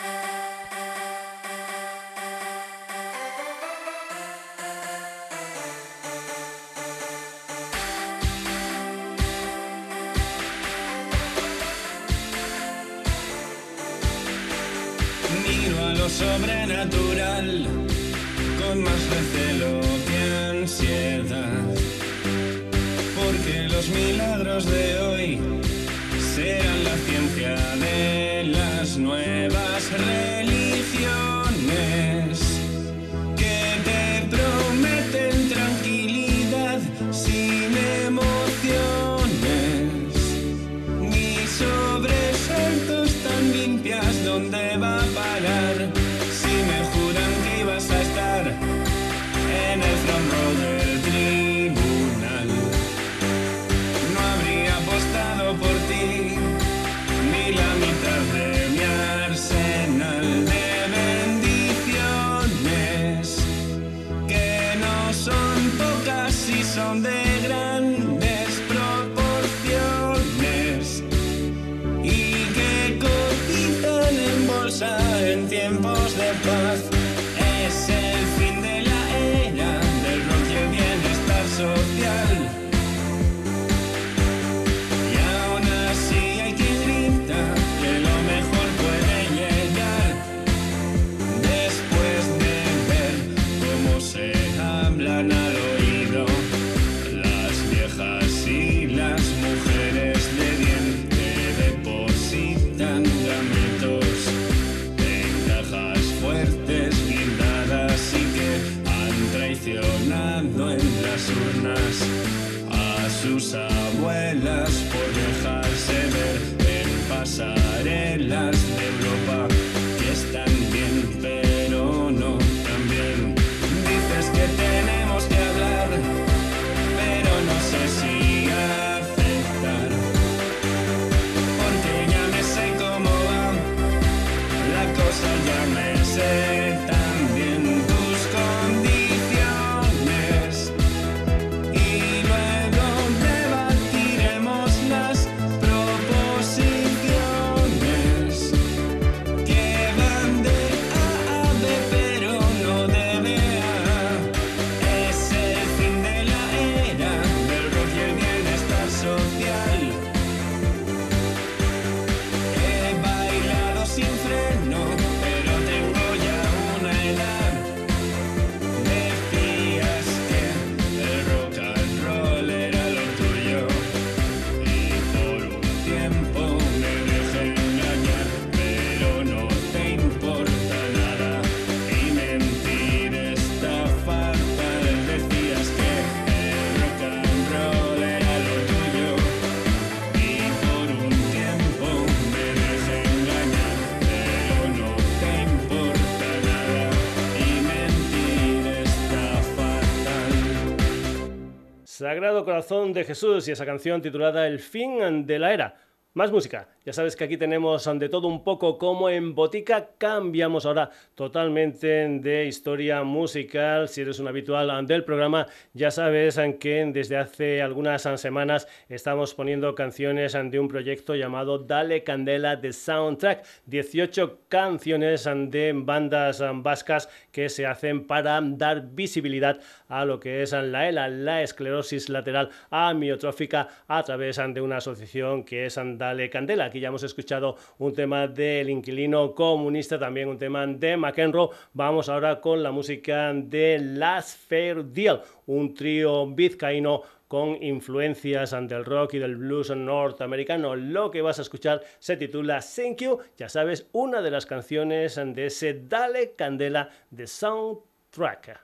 Sagrado 202.08 202.42
Corazón 202.42 202.94
de 202.94 203.04
Jesús 203.04 203.46
y 203.48 203.52
esa 203.52 203.66
canción 203.66 204.00
titulada 204.00 204.46
El 204.46 204.60
fin 204.60 205.26
de 205.26 205.38
la 205.38 205.52
era. 205.52 205.76
Más 206.14 206.32
música. 206.32 206.68
Ya 206.86 206.92
sabes 206.94 207.14
que 207.14 207.24
aquí 207.24 207.36
tenemos 207.36 207.84
de 207.84 208.08
todo 208.08 208.28
un 208.28 208.42
poco 208.42 208.78
como 208.78 209.10
en 209.10 209.34
Botica. 209.34 209.90
Cambiamos 209.98 210.64
ahora 210.64 210.90
totalmente 211.14 211.86
de 211.86 212.46
historia 212.46 213.04
musical. 213.04 213.88
Si 213.88 214.00
eres 214.00 214.18
un 214.18 214.26
habitual 214.26 214.86
del 214.86 215.04
programa, 215.04 215.46
ya 215.74 215.90
sabes 215.90 216.40
que 216.58 216.90
desde 216.92 217.18
hace 217.18 217.60
algunas 217.60 218.02
semanas 218.16 218.66
estamos 218.88 219.34
poniendo 219.34 219.74
canciones 219.74 220.32
de 220.32 220.58
un 220.58 220.66
proyecto 220.66 221.14
llamado 221.14 221.58
Dale 221.58 222.02
Candela 222.02 222.56
de 222.56 222.72
Soundtrack. 222.72 223.44
18 223.66 224.40
canciones 224.48 225.28
de 225.50 225.72
bandas 225.76 226.42
vascas 226.54 227.10
que 227.30 227.50
se 227.50 227.66
hacen 227.66 228.06
para 228.06 228.40
dar 228.42 228.88
visibilidad 228.92 229.60
a 229.88 230.04
lo 230.04 230.20
que 230.20 230.42
es 230.42 230.52
la 230.52 230.88
ELA, 230.88 231.08
la 231.08 231.42
esclerosis 231.42 232.08
lateral 232.08 232.50
amiotrófica, 232.70 233.68
a 233.86 234.02
través 234.02 234.36
de 234.36 234.60
una 234.60 234.76
asociación 234.76 235.44
que 235.44 235.66
es 235.66 235.78
Dale 235.82 236.30
Candela. 236.30 236.66
Aquí 236.66 236.80
ya 236.80 236.88
hemos 236.88 237.02
escuchado 237.02 237.56
un 237.78 237.92
tema 237.94 238.26
del 238.28 238.70
inquilino 238.70 239.34
comunista, 239.34 239.98
también 239.98 240.28
un 240.28 240.38
tema 240.38 240.66
de 240.66 240.96
McEnroe. 240.96 241.50
Vamos 241.72 242.08
ahora 242.08 242.40
con 242.40 242.62
la 242.62 242.70
música 242.70 243.32
de 243.32 243.78
Last 243.78 244.48
Fair 244.48 244.84
Deal, 244.84 245.22
un 245.46 245.74
trío 245.74 246.26
vizcaíno 246.26 247.02
con 247.28 247.62
influencias 247.62 248.50
del 248.50 248.84
rock 248.84 249.14
y 249.14 249.18
del 249.18 249.36
blues 249.36 249.70
norteamericano. 249.70 250.74
Lo 250.74 251.10
que 251.10 251.22
vas 251.22 251.38
a 251.38 251.42
escuchar 251.42 251.82
se 251.98 252.16
titula 252.16 252.60
Thank 252.60 253.02
You, 253.02 253.18
ya 253.36 253.48
sabes, 253.48 253.86
una 253.92 254.22
de 254.22 254.30
las 254.30 254.46
canciones 254.46 255.16
de 255.16 255.46
ese 255.46 255.82
Dale 255.86 256.32
Candela 256.36 256.88
de 257.10 257.26
Soundtrack. 257.26 258.60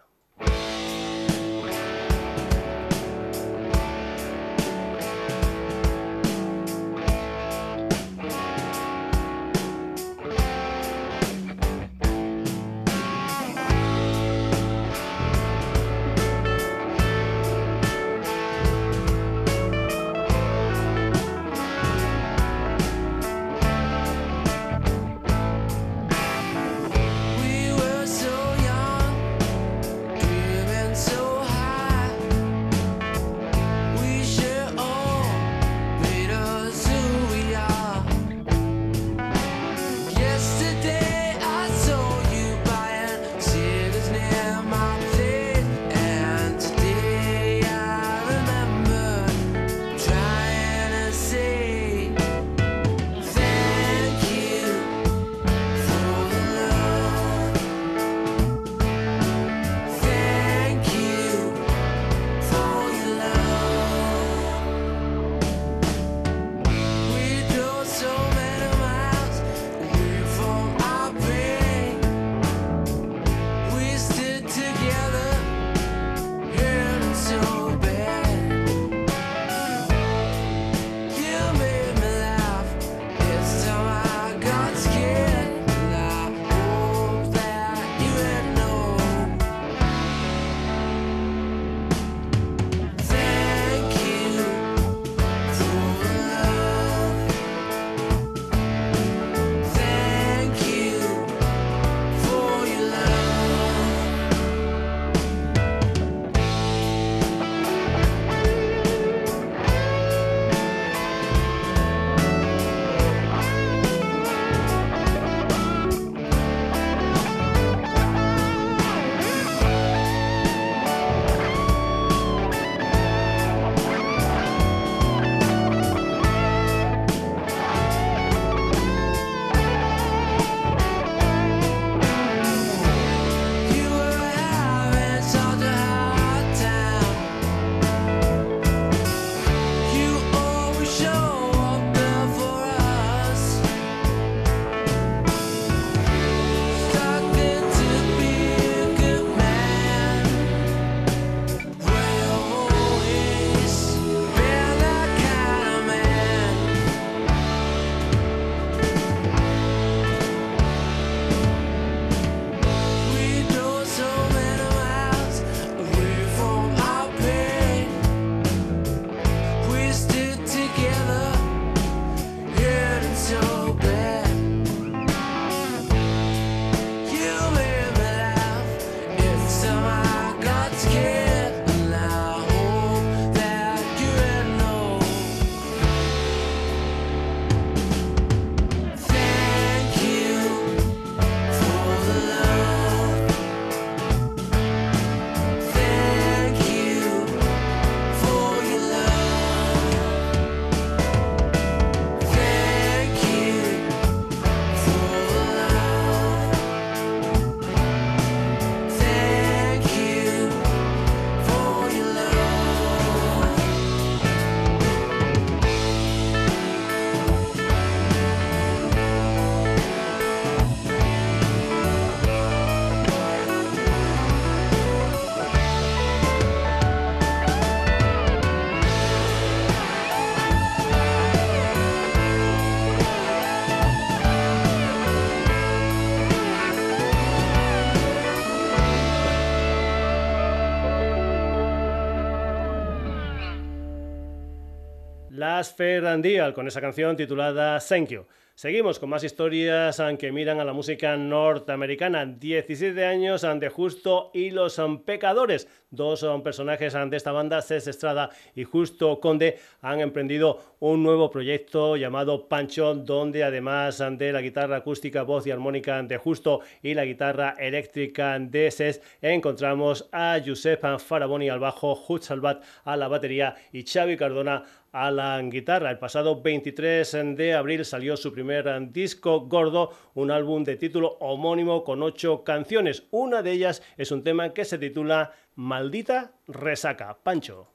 Ferrandial 245.72 246.52
con 246.52 246.66
esa 246.66 246.80
canción 246.80 247.16
titulada 247.16 247.78
Thank 247.80 248.08
You. 248.08 248.26
Seguimos 248.56 249.00
con 249.00 249.10
más 249.10 249.24
historias 249.24 250.00
que 250.16 250.30
miran 250.30 250.60
a 250.60 250.64
la 250.64 250.72
música 250.72 251.16
norteamericana. 251.16 252.24
17 252.24 253.04
años 253.04 253.42
ante 253.42 253.68
Justo 253.68 254.30
y 254.32 254.50
los 254.50 254.80
Pecadores. 255.04 255.66
Dos 255.90 256.20
son 256.20 256.42
personajes 256.44 256.92
de 256.92 257.16
esta 257.16 257.32
banda, 257.32 257.62
Cés 257.62 257.88
Estrada 257.88 258.30
y 258.54 258.62
Justo 258.62 259.18
Conde, 259.18 259.58
han 259.80 260.00
emprendido 260.00 260.76
un 260.78 261.02
nuevo 261.02 261.30
proyecto 261.30 261.96
llamado 261.96 262.48
Pancho, 262.48 262.94
donde 262.94 263.42
además 263.42 264.02
de 264.12 264.32
la 264.32 264.40
guitarra 264.40 264.76
acústica, 264.76 265.22
voz 265.22 265.46
y 265.46 265.50
armónica 265.50 266.00
de 266.02 266.16
Justo 266.16 266.60
y 266.80 266.94
la 266.94 267.04
guitarra 267.04 267.56
eléctrica 267.58 268.38
de 268.38 268.70
Cés, 268.70 269.02
encontramos 269.20 270.08
a 270.12 270.38
Josep 270.44 270.98
Faraboni 270.98 271.48
al 271.48 271.60
bajo, 271.60 272.00
Hut 272.08 272.22
Salvat 272.22 272.62
a 272.84 272.96
la 272.96 273.08
batería 273.08 273.56
y 273.72 273.84
Xavi 273.84 274.16
Cardona 274.16 274.62
a 274.94 275.10
la 275.10 275.42
guitarra. 275.42 275.90
El 275.90 275.98
pasado 275.98 276.40
23 276.40 277.34
de 277.36 277.54
abril 277.54 277.84
salió 277.84 278.16
su 278.16 278.32
primer 278.32 278.92
disco 278.92 279.40
gordo, 279.40 279.90
un 280.14 280.30
álbum 280.30 280.62
de 280.62 280.76
título 280.76 281.16
homónimo 281.20 281.82
con 281.82 282.02
ocho 282.02 282.44
canciones. 282.44 283.02
Una 283.10 283.42
de 283.42 283.50
ellas 283.50 283.82
es 283.96 284.12
un 284.12 284.22
tema 284.22 284.54
que 284.54 284.64
se 284.64 284.78
titula 284.78 285.32
Maldita 285.56 286.32
Resaca. 286.46 287.18
Pancho. 287.24 287.73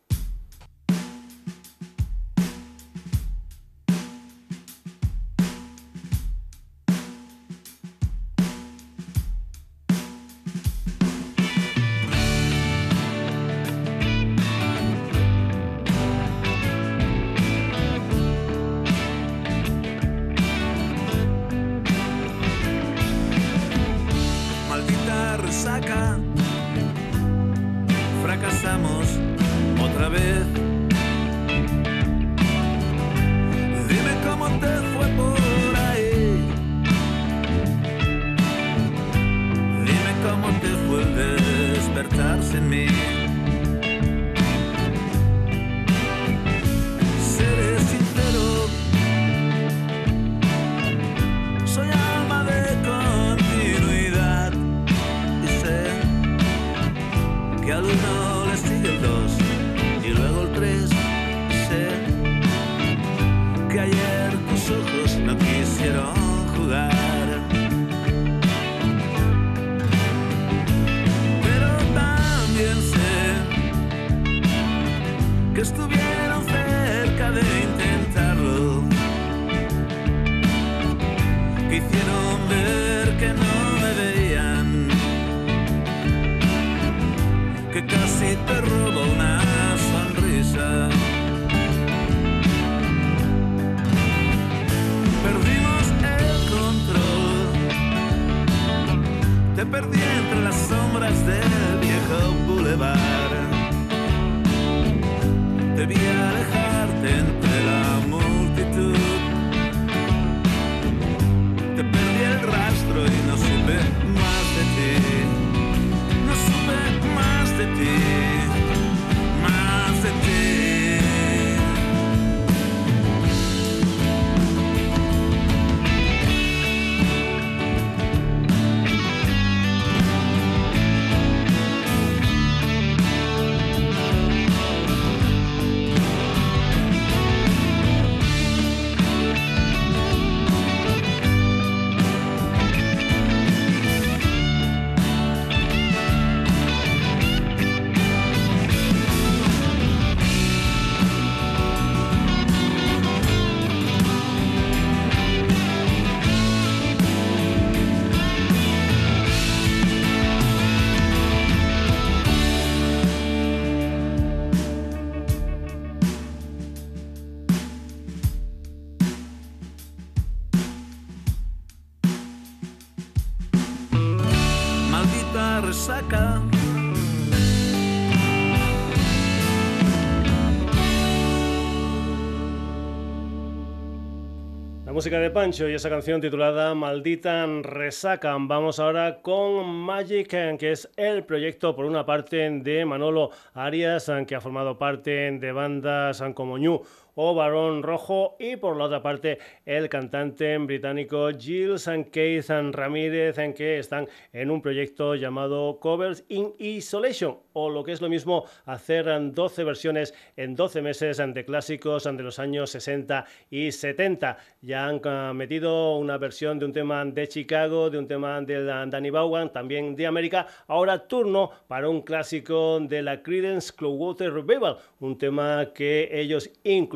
Música 185.00 185.20
de 185.22 185.30
Pancho 185.32 185.70
y 185.70 185.76
esa 185.76 185.90
canción 185.90 186.20
titulada 186.20 186.76
Maldita 186.76 187.46
Resaca. 187.62 188.36
Vamos 188.38 188.80
ahora 188.80 189.22
con 189.22 189.66
Magic, 189.66 190.34
eh, 190.34 190.58
que 190.60 190.74
es 190.74 190.90
el 190.98 191.24
proyecto, 191.24 191.74
por 191.74 191.86
una 191.86 192.06
parte, 192.06 192.50
de 192.50 192.84
Manolo 192.84 193.30
Arias, 193.54 194.10
eh, 194.10 194.26
que 194.28 194.36
ha 194.36 194.42
formado 194.42 194.78
parte 194.78 195.32
de 195.32 195.52
bandas 195.54 196.20
eh, 196.20 196.34
como 196.34 196.58
Ñu 196.58 196.82
o 197.16 197.34
Barón 197.34 197.84
Rojo, 197.84 198.36
y 198.40 198.56
por 198.56 198.78
la 198.78 198.86
otra 198.86 199.02
parte, 199.02 199.40
el 199.66 199.90
cantante 199.90 200.58
británico 200.58 201.30
Gilles 201.38 201.90
Keith 202.12 202.50
Ramírez, 202.50 203.38
en 203.38 203.54
que 203.54 203.80
están 203.80 204.08
en 204.34 204.52
un 204.52 204.62
proyecto 204.62 205.16
llamado 205.16 205.80
Covers 205.80 206.24
in 206.30 206.54
Isolation, 206.58 207.38
o 207.54 207.70
lo 207.70 207.84
que 207.84 207.92
es 207.92 208.02
lo 208.02 208.10
mismo, 208.10 208.46
hacer 208.66 209.08
12 209.34 209.64
versiones 209.64 210.14
en 210.38 210.56
12 210.56 210.82
meses 210.82 211.18
de 211.18 211.46
clásicos 211.46 212.04
de 212.04 212.24
los 212.24 212.40
años 212.40 212.70
60 212.72 213.26
y 213.50 213.72
70. 213.72 214.38
Ya 214.62 214.88
han 214.88 215.02
metido 215.36 215.98
una 215.98 216.18
versión 216.18 216.60
de 216.60 216.66
un 216.66 216.74
tema 216.74 217.04
de 217.06 217.28
Chicago, 217.28 217.90
de 217.90 217.98
un 217.98 218.08
tema 218.08 218.42
de 218.42 218.64
Danny 218.64 219.10
Vaughan, 219.10 219.52
también 219.52 219.96
de 219.96 220.08
América. 220.08 220.48
Ahora 220.68 221.08
turno 221.08 221.52
para 221.68 221.90
un 221.90 222.02
clásico 222.02 222.80
de 222.80 223.02
la 223.02 223.22
Creedence 223.22 223.74
Clearwater 223.76 224.34
Revival, 224.34 224.78
un 225.00 225.18
tema 225.18 225.72
que 225.74 226.10
ellos 226.12 226.50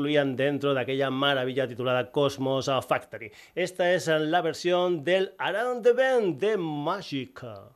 incluían 0.04 0.36
dentro 0.36 0.74
de 0.74 0.82
aquella 0.82 1.10
maravilla 1.10 1.66
titulada 1.66 2.12
Cosmos 2.12 2.70
Factory. 2.86 3.32
Esta 3.56 3.94
es 3.94 4.08
la 4.08 4.42
versión 4.42 5.06
del 5.06 5.34
Around 5.38 5.82
the 5.84 5.94
Bend 5.94 6.40
de 6.42 6.58
Magica. 6.58 7.70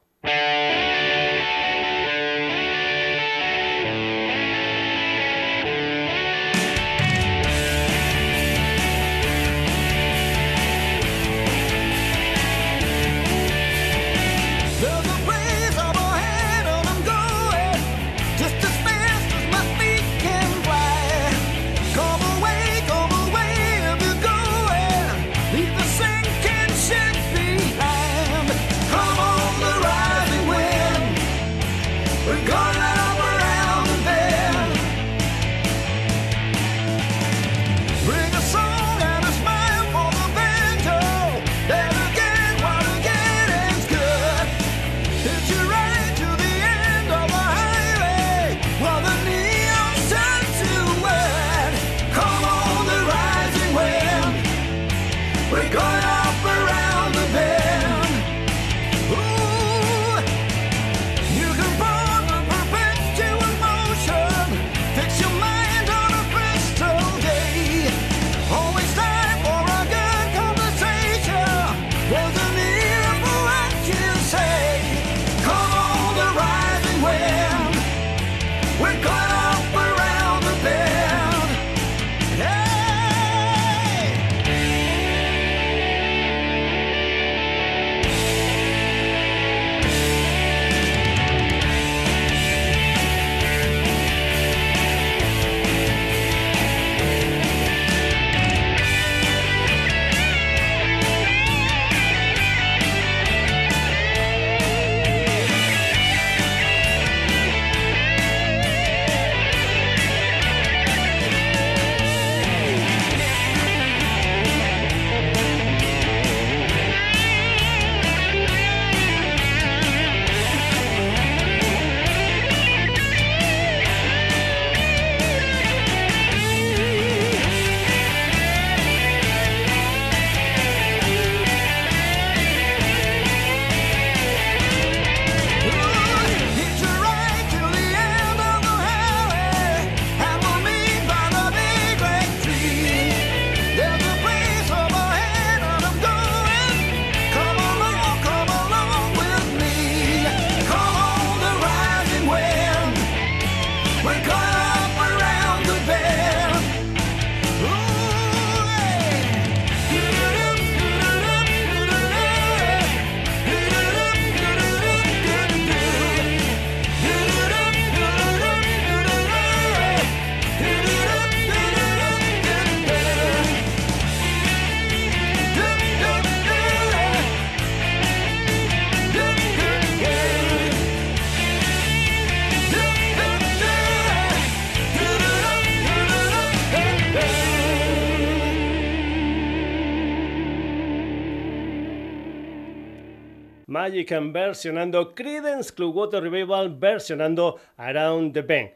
Magic 193.88 194.10
versionando 194.34 195.16
Creedence 195.16 195.74
Clearwater 195.74 196.22
Revival 196.22 196.78
versionando 196.78 197.58
Around 197.78 198.34
the 198.34 198.42
Bend. 198.42 198.72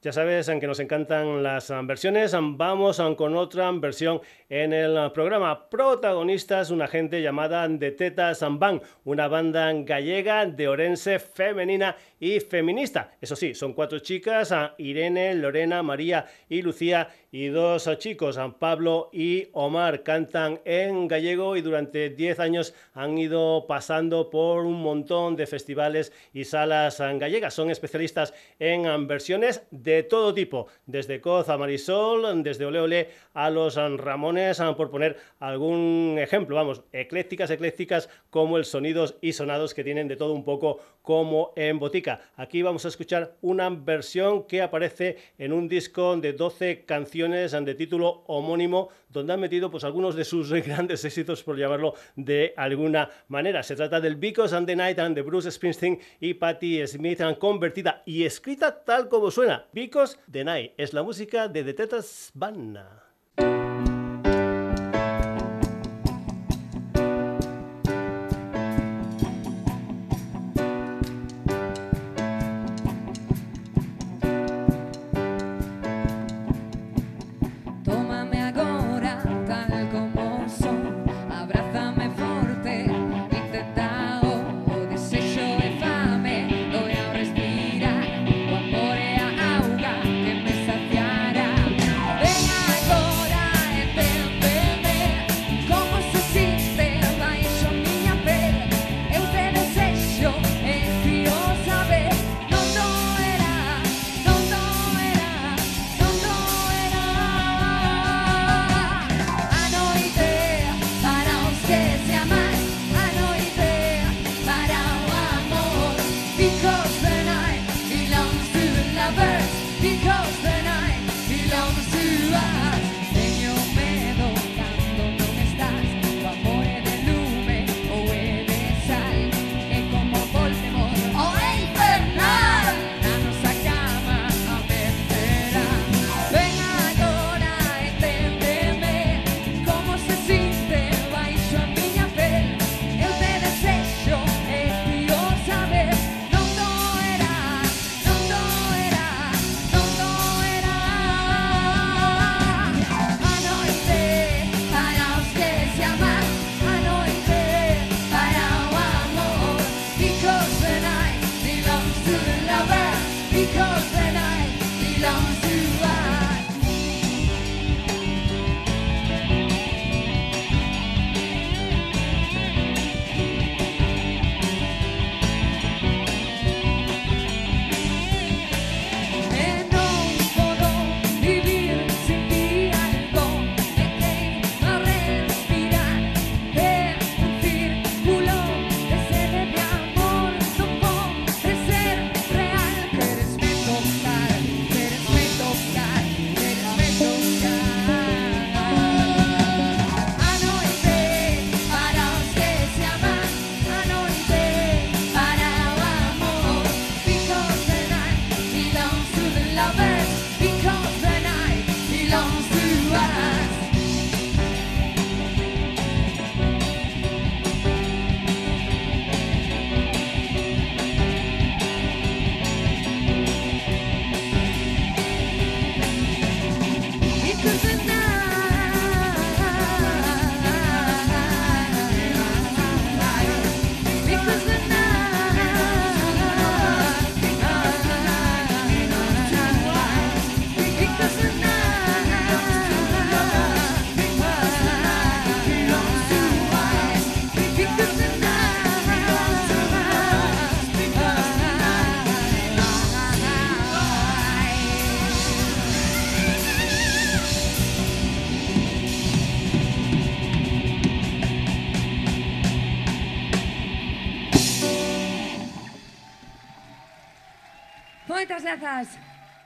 Ya 0.00 0.10
sabes 0.10 0.48
en 0.48 0.58
que 0.58 0.66
nos 0.66 0.80
encantan 0.80 1.42
las 1.42 1.70
ah, 1.70 1.82
versiones. 1.82 2.34
Vamos 2.34 2.98
ah, 2.98 3.14
con 3.14 3.36
otra 3.36 3.70
versión 3.72 4.22
en 4.54 4.72
el 4.72 4.96
ah, 4.96 5.12
programa. 5.12 5.68
Protagonistas, 5.68 6.70
una 6.70 6.86
gente 6.86 7.20
llamada 7.20 7.66
De 7.66 7.90
Teta 7.90 8.32
una 9.04 9.26
banda 9.26 9.72
gallega 9.72 10.46
de 10.46 10.68
Orense 10.68 11.18
femenina 11.18 11.96
y 12.20 12.38
feminista. 12.38 13.10
Eso 13.20 13.34
sí, 13.34 13.52
son 13.52 13.72
cuatro 13.72 13.98
chicas, 13.98 14.54
Irene, 14.78 15.34
Lorena, 15.34 15.82
María 15.82 16.26
y 16.48 16.62
Lucía, 16.62 17.08
y 17.34 17.48
dos 17.48 17.90
chicos, 17.98 18.38
Pablo 18.60 19.10
y 19.12 19.48
Omar, 19.54 20.04
cantan 20.04 20.60
en 20.64 21.08
gallego 21.08 21.56
y 21.56 21.62
durante 21.62 22.10
10 22.10 22.38
años 22.38 22.74
han 22.94 23.18
ido 23.18 23.66
pasando 23.66 24.30
por 24.30 24.64
un 24.64 24.80
montón 24.80 25.34
de 25.34 25.48
festivales 25.48 26.12
y 26.32 26.44
salas 26.44 27.00
gallegas. 27.00 27.52
Son 27.52 27.72
especialistas 27.72 28.32
en 28.60 29.08
versiones 29.08 29.64
de 29.72 30.04
todo 30.04 30.32
tipo, 30.32 30.68
desde 30.86 31.20
Coz 31.20 31.48
a 31.48 31.58
Marisol, 31.58 32.44
desde 32.44 32.66
Ole 32.66 32.80
Ole 32.80 33.08
a 33.32 33.50
los 33.50 33.74
Ramones, 33.74 34.43
por 34.76 34.90
poner 34.90 35.16
algún 35.40 36.16
ejemplo, 36.18 36.56
vamos, 36.56 36.82
eclécticas, 36.92 37.50
eclécticas 37.50 38.08
como 38.30 38.58
el 38.58 38.64
sonidos 38.64 39.16
y 39.20 39.32
sonados 39.32 39.74
que 39.74 39.84
tienen 39.84 40.08
de 40.08 40.16
todo 40.16 40.32
un 40.32 40.44
poco 40.44 40.80
como 41.02 41.52
en 41.56 41.78
Botica. 41.78 42.20
Aquí 42.36 42.62
vamos 42.62 42.84
a 42.84 42.88
escuchar 42.88 43.36
una 43.42 43.70
versión 43.70 44.44
que 44.44 44.62
aparece 44.62 45.16
en 45.38 45.52
un 45.52 45.68
disco 45.68 46.16
de 46.16 46.32
12 46.32 46.84
canciones 46.84 47.52
de 47.52 47.74
título 47.74 48.24
homónimo, 48.26 48.88
donde 49.08 49.32
han 49.32 49.40
metido 49.40 49.70
pues 49.70 49.84
algunos 49.84 50.14
de 50.14 50.24
sus 50.24 50.52
grandes 50.66 51.04
éxitos, 51.04 51.42
por 51.42 51.56
llamarlo 51.56 51.94
de 52.16 52.52
alguna 52.56 53.10
manera. 53.28 53.62
Se 53.62 53.76
trata 53.76 54.00
del 54.00 54.16
Because 54.16 54.54
and 54.54 54.66
the 54.66 54.76
Night 54.76 54.98
and 54.98 55.14
de 55.14 55.22
Bruce 55.22 55.50
Springsteen 55.50 56.00
y 56.20 56.34
Patti 56.34 56.86
Smith, 56.86 57.20
convertida 57.38 58.02
y 58.04 58.24
escrita 58.24 58.84
tal 58.84 59.08
como 59.08 59.30
suena. 59.30 59.66
Because 59.72 60.18
the 60.30 60.44
Night 60.44 60.72
es 60.76 60.92
la 60.92 61.02
música 61.02 61.48
de 61.48 61.64
The 61.64 61.74
Tetas 61.74 62.30
Banna. 62.34 63.04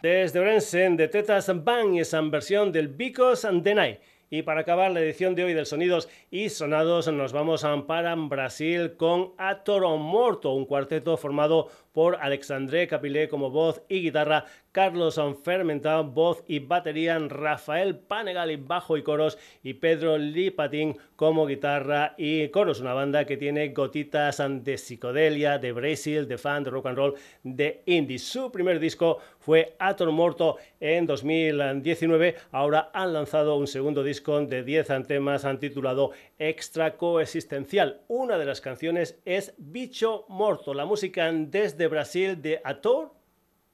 Desde 0.02 0.39
Orense, 0.39 0.90
de 0.90 1.09
Tetas 1.09 1.51
Bang, 1.64 1.98
esa 1.98 2.20
versión 2.20 2.70
del 2.70 2.89
Because 2.89 3.47
and 3.47 3.64
the 3.64 3.74
Night. 3.74 4.01
Y 4.30 4.43
para 4.43 4.60
acabar 4.60 4.90
la 4.90 5.01
edición 5.01 5.35
de 5.35 5.44
hoy 5.44 5.55
del 5.55 5.66
Sonidos 5.66 6.09
y 6.30 6.50
Sonados, 6.50 7.10
nos 7.10 7.32
vamos 7.32 7.64
a 7.64 7.86
para 7.86 8.14
Brasil 8.14 8.96
con 8.96 9.32
Atoro 9.38 9.96
Morto, 9.96 10.52
un 10.52 10.66
cuarteto 10.66 11.16
formado 11.16 11.68
por 11.92 12.16
Alexandre 12.20 12.86
Capilé 12.86 13.28
como 13.28 13.50
voz 13.50 13.82
y 13.88 14.02
guitarra, 14.02 14.44
Carlos 14.70 15.20
Fermentado, 15.42 16.05
voz 16.05 16.44
y 16.46 16.60
batería, 16.60 17.18
Rafael 17.18 17.98
Panegali, 17.98 18.56
bajo 18.56 18.96
y 18.96 19.02
coros, 19.02 19.38
y 19.64 19.74
Pedro 19.74 20.18
Lipatín 20.18 20.96
como 21.16 21.46
guitarra 21.46 22.14
y 22.16 22.46
coros. 22.50 22.80
Una 22.80 22.92
banda 22.92 23.24
que 23.24 23.36
tiene 23.36 23.70
gotitas 23.70 24.40
de 24.48 24.78
psicodelia, 24.78 25.59
de 25.59 25.72
Brasil, 25.72 26.28
de 26.28 26.38
fan, 26.38 26.62
de 26.62 26.70
rock 26.70 26.86
and 26.86 26.96
roll, 26.96 27.14
de 27.42 27.82
indie. 27.86 28.20
Su 28.20 28.52
primer 28.52 28.78
disco 28.78 29.18
fue 29.40 29.74
Ator 29.80 30.12
Morto 30.12 30.59
en 30.78 31.06
2019. 31.06 32.36
Ahora 32.52 32.90
han 32.92 33.12
lanzado 33.12 33.56
un 33.56 33.66
segundo 33.66 34.05
disco 34.05 34.40
de 34.42 34.62
10 34.62 35.06
temas 35.09 35.44
titulado 35.59 36.12
Extra 36.39 36.97
Coexistencial. 36.97 38.03
Una 38.09 38.39
de 38.39 38.45
las 38.45 38.61
canciones 38.61 39.19
es 39.24 39.55
Bicho 39.59 40.24
Morto, 40.28 40.74
la 40.74 40.85
música 40.85 41.31
desde 41.32 41.89
Brasil 41.89 42.40
de 42.40 42.61
Ator 42.65 43.12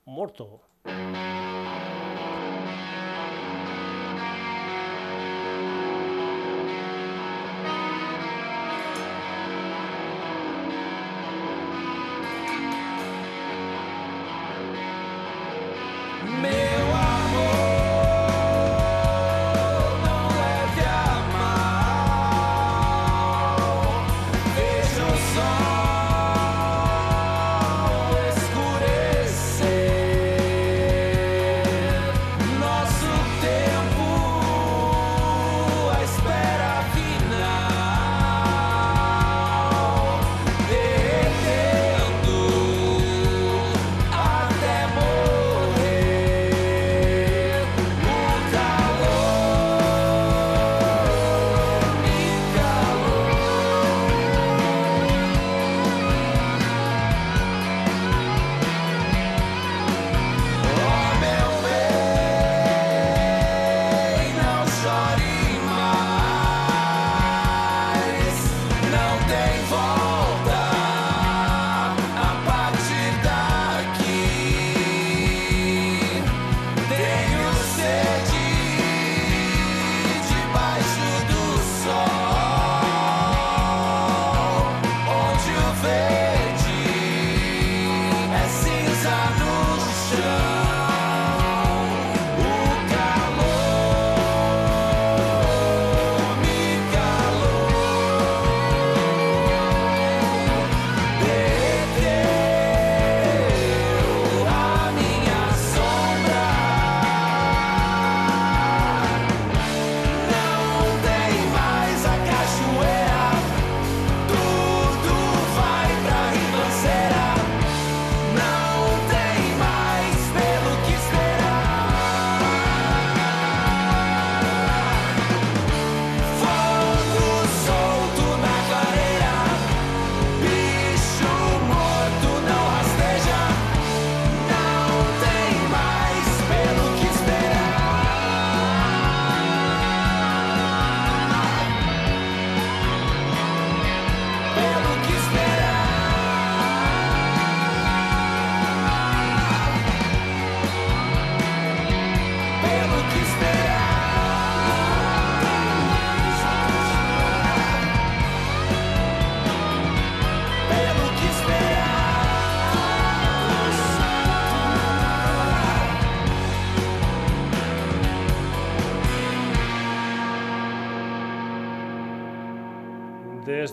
Morto. 0.04 0.60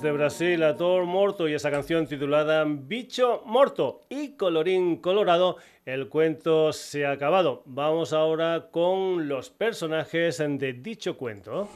Desde 0.02 0.14
Brasil, 0.14 0.64
Ator 0.64 1.06
Morto 1.06 1.48
y 1.48 1.54
esa 1.54 1.70
canción 1.70 2.08
titulada 2.08 2.66
Bicho 2.68 3.44
Morto 3.46 4.02
y 4.10 4.30
colorín 4.30 4.96
colorado, 4.96 5.58
el 5.86 6.10
cuento 6.10 6.74
se 6.74 7.06
ha 7.06 7.12
acabado. 7.12 7.62
Vamos 7.68 8.12
ahora 8.12 8.70
con 8.72 9.28
los 9.28 9.52
personajes 9.52 10.40
de 10.40 10.74
dicho 10.74 11.18
cuento. 11.18 11.70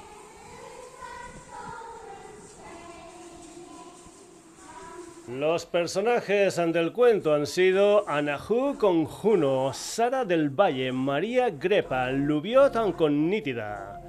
Los 5.28 5.68
personajes 5.68 6.56
del 6.56 6.94
cuento 6.94 7.36
han 7.36 7.46
sido 7.46 8.10
Anahu 8.10 8.76
con 8.80 9.06
Juno, 9.06 9.72
Sara 9.72 10.26
del 10.26 10.50
Valle, 10.50 10.92
María 10.92 11.52
Grepa, 11.52 12.10
Lubiot 12.10 12.96
con 12.96 13.30
Nítida. 13.30 14.05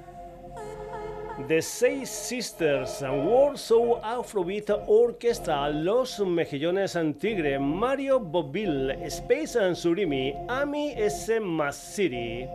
The 1.45 1.61
Seis 1.61 2.09
Sisters, 2.09 3.03
Warsaw 3.03 4.01
Afrobeat 4.01 4.71
Orchestra, 4.87 5.69
Los 5.69 6.19
Mejillones 6.19 6.95
en 6.95 7.13
Tigre, 7.13 7.59
Mario 7.59 8.19
Bobil, 8.19 8.89
Space 9.05 9.55
and 9.55 9.75
Surimi, 9.75 10.33
Ami 10.49 10.93
S. 10.97 11.39
Masiri. 11.39 12.49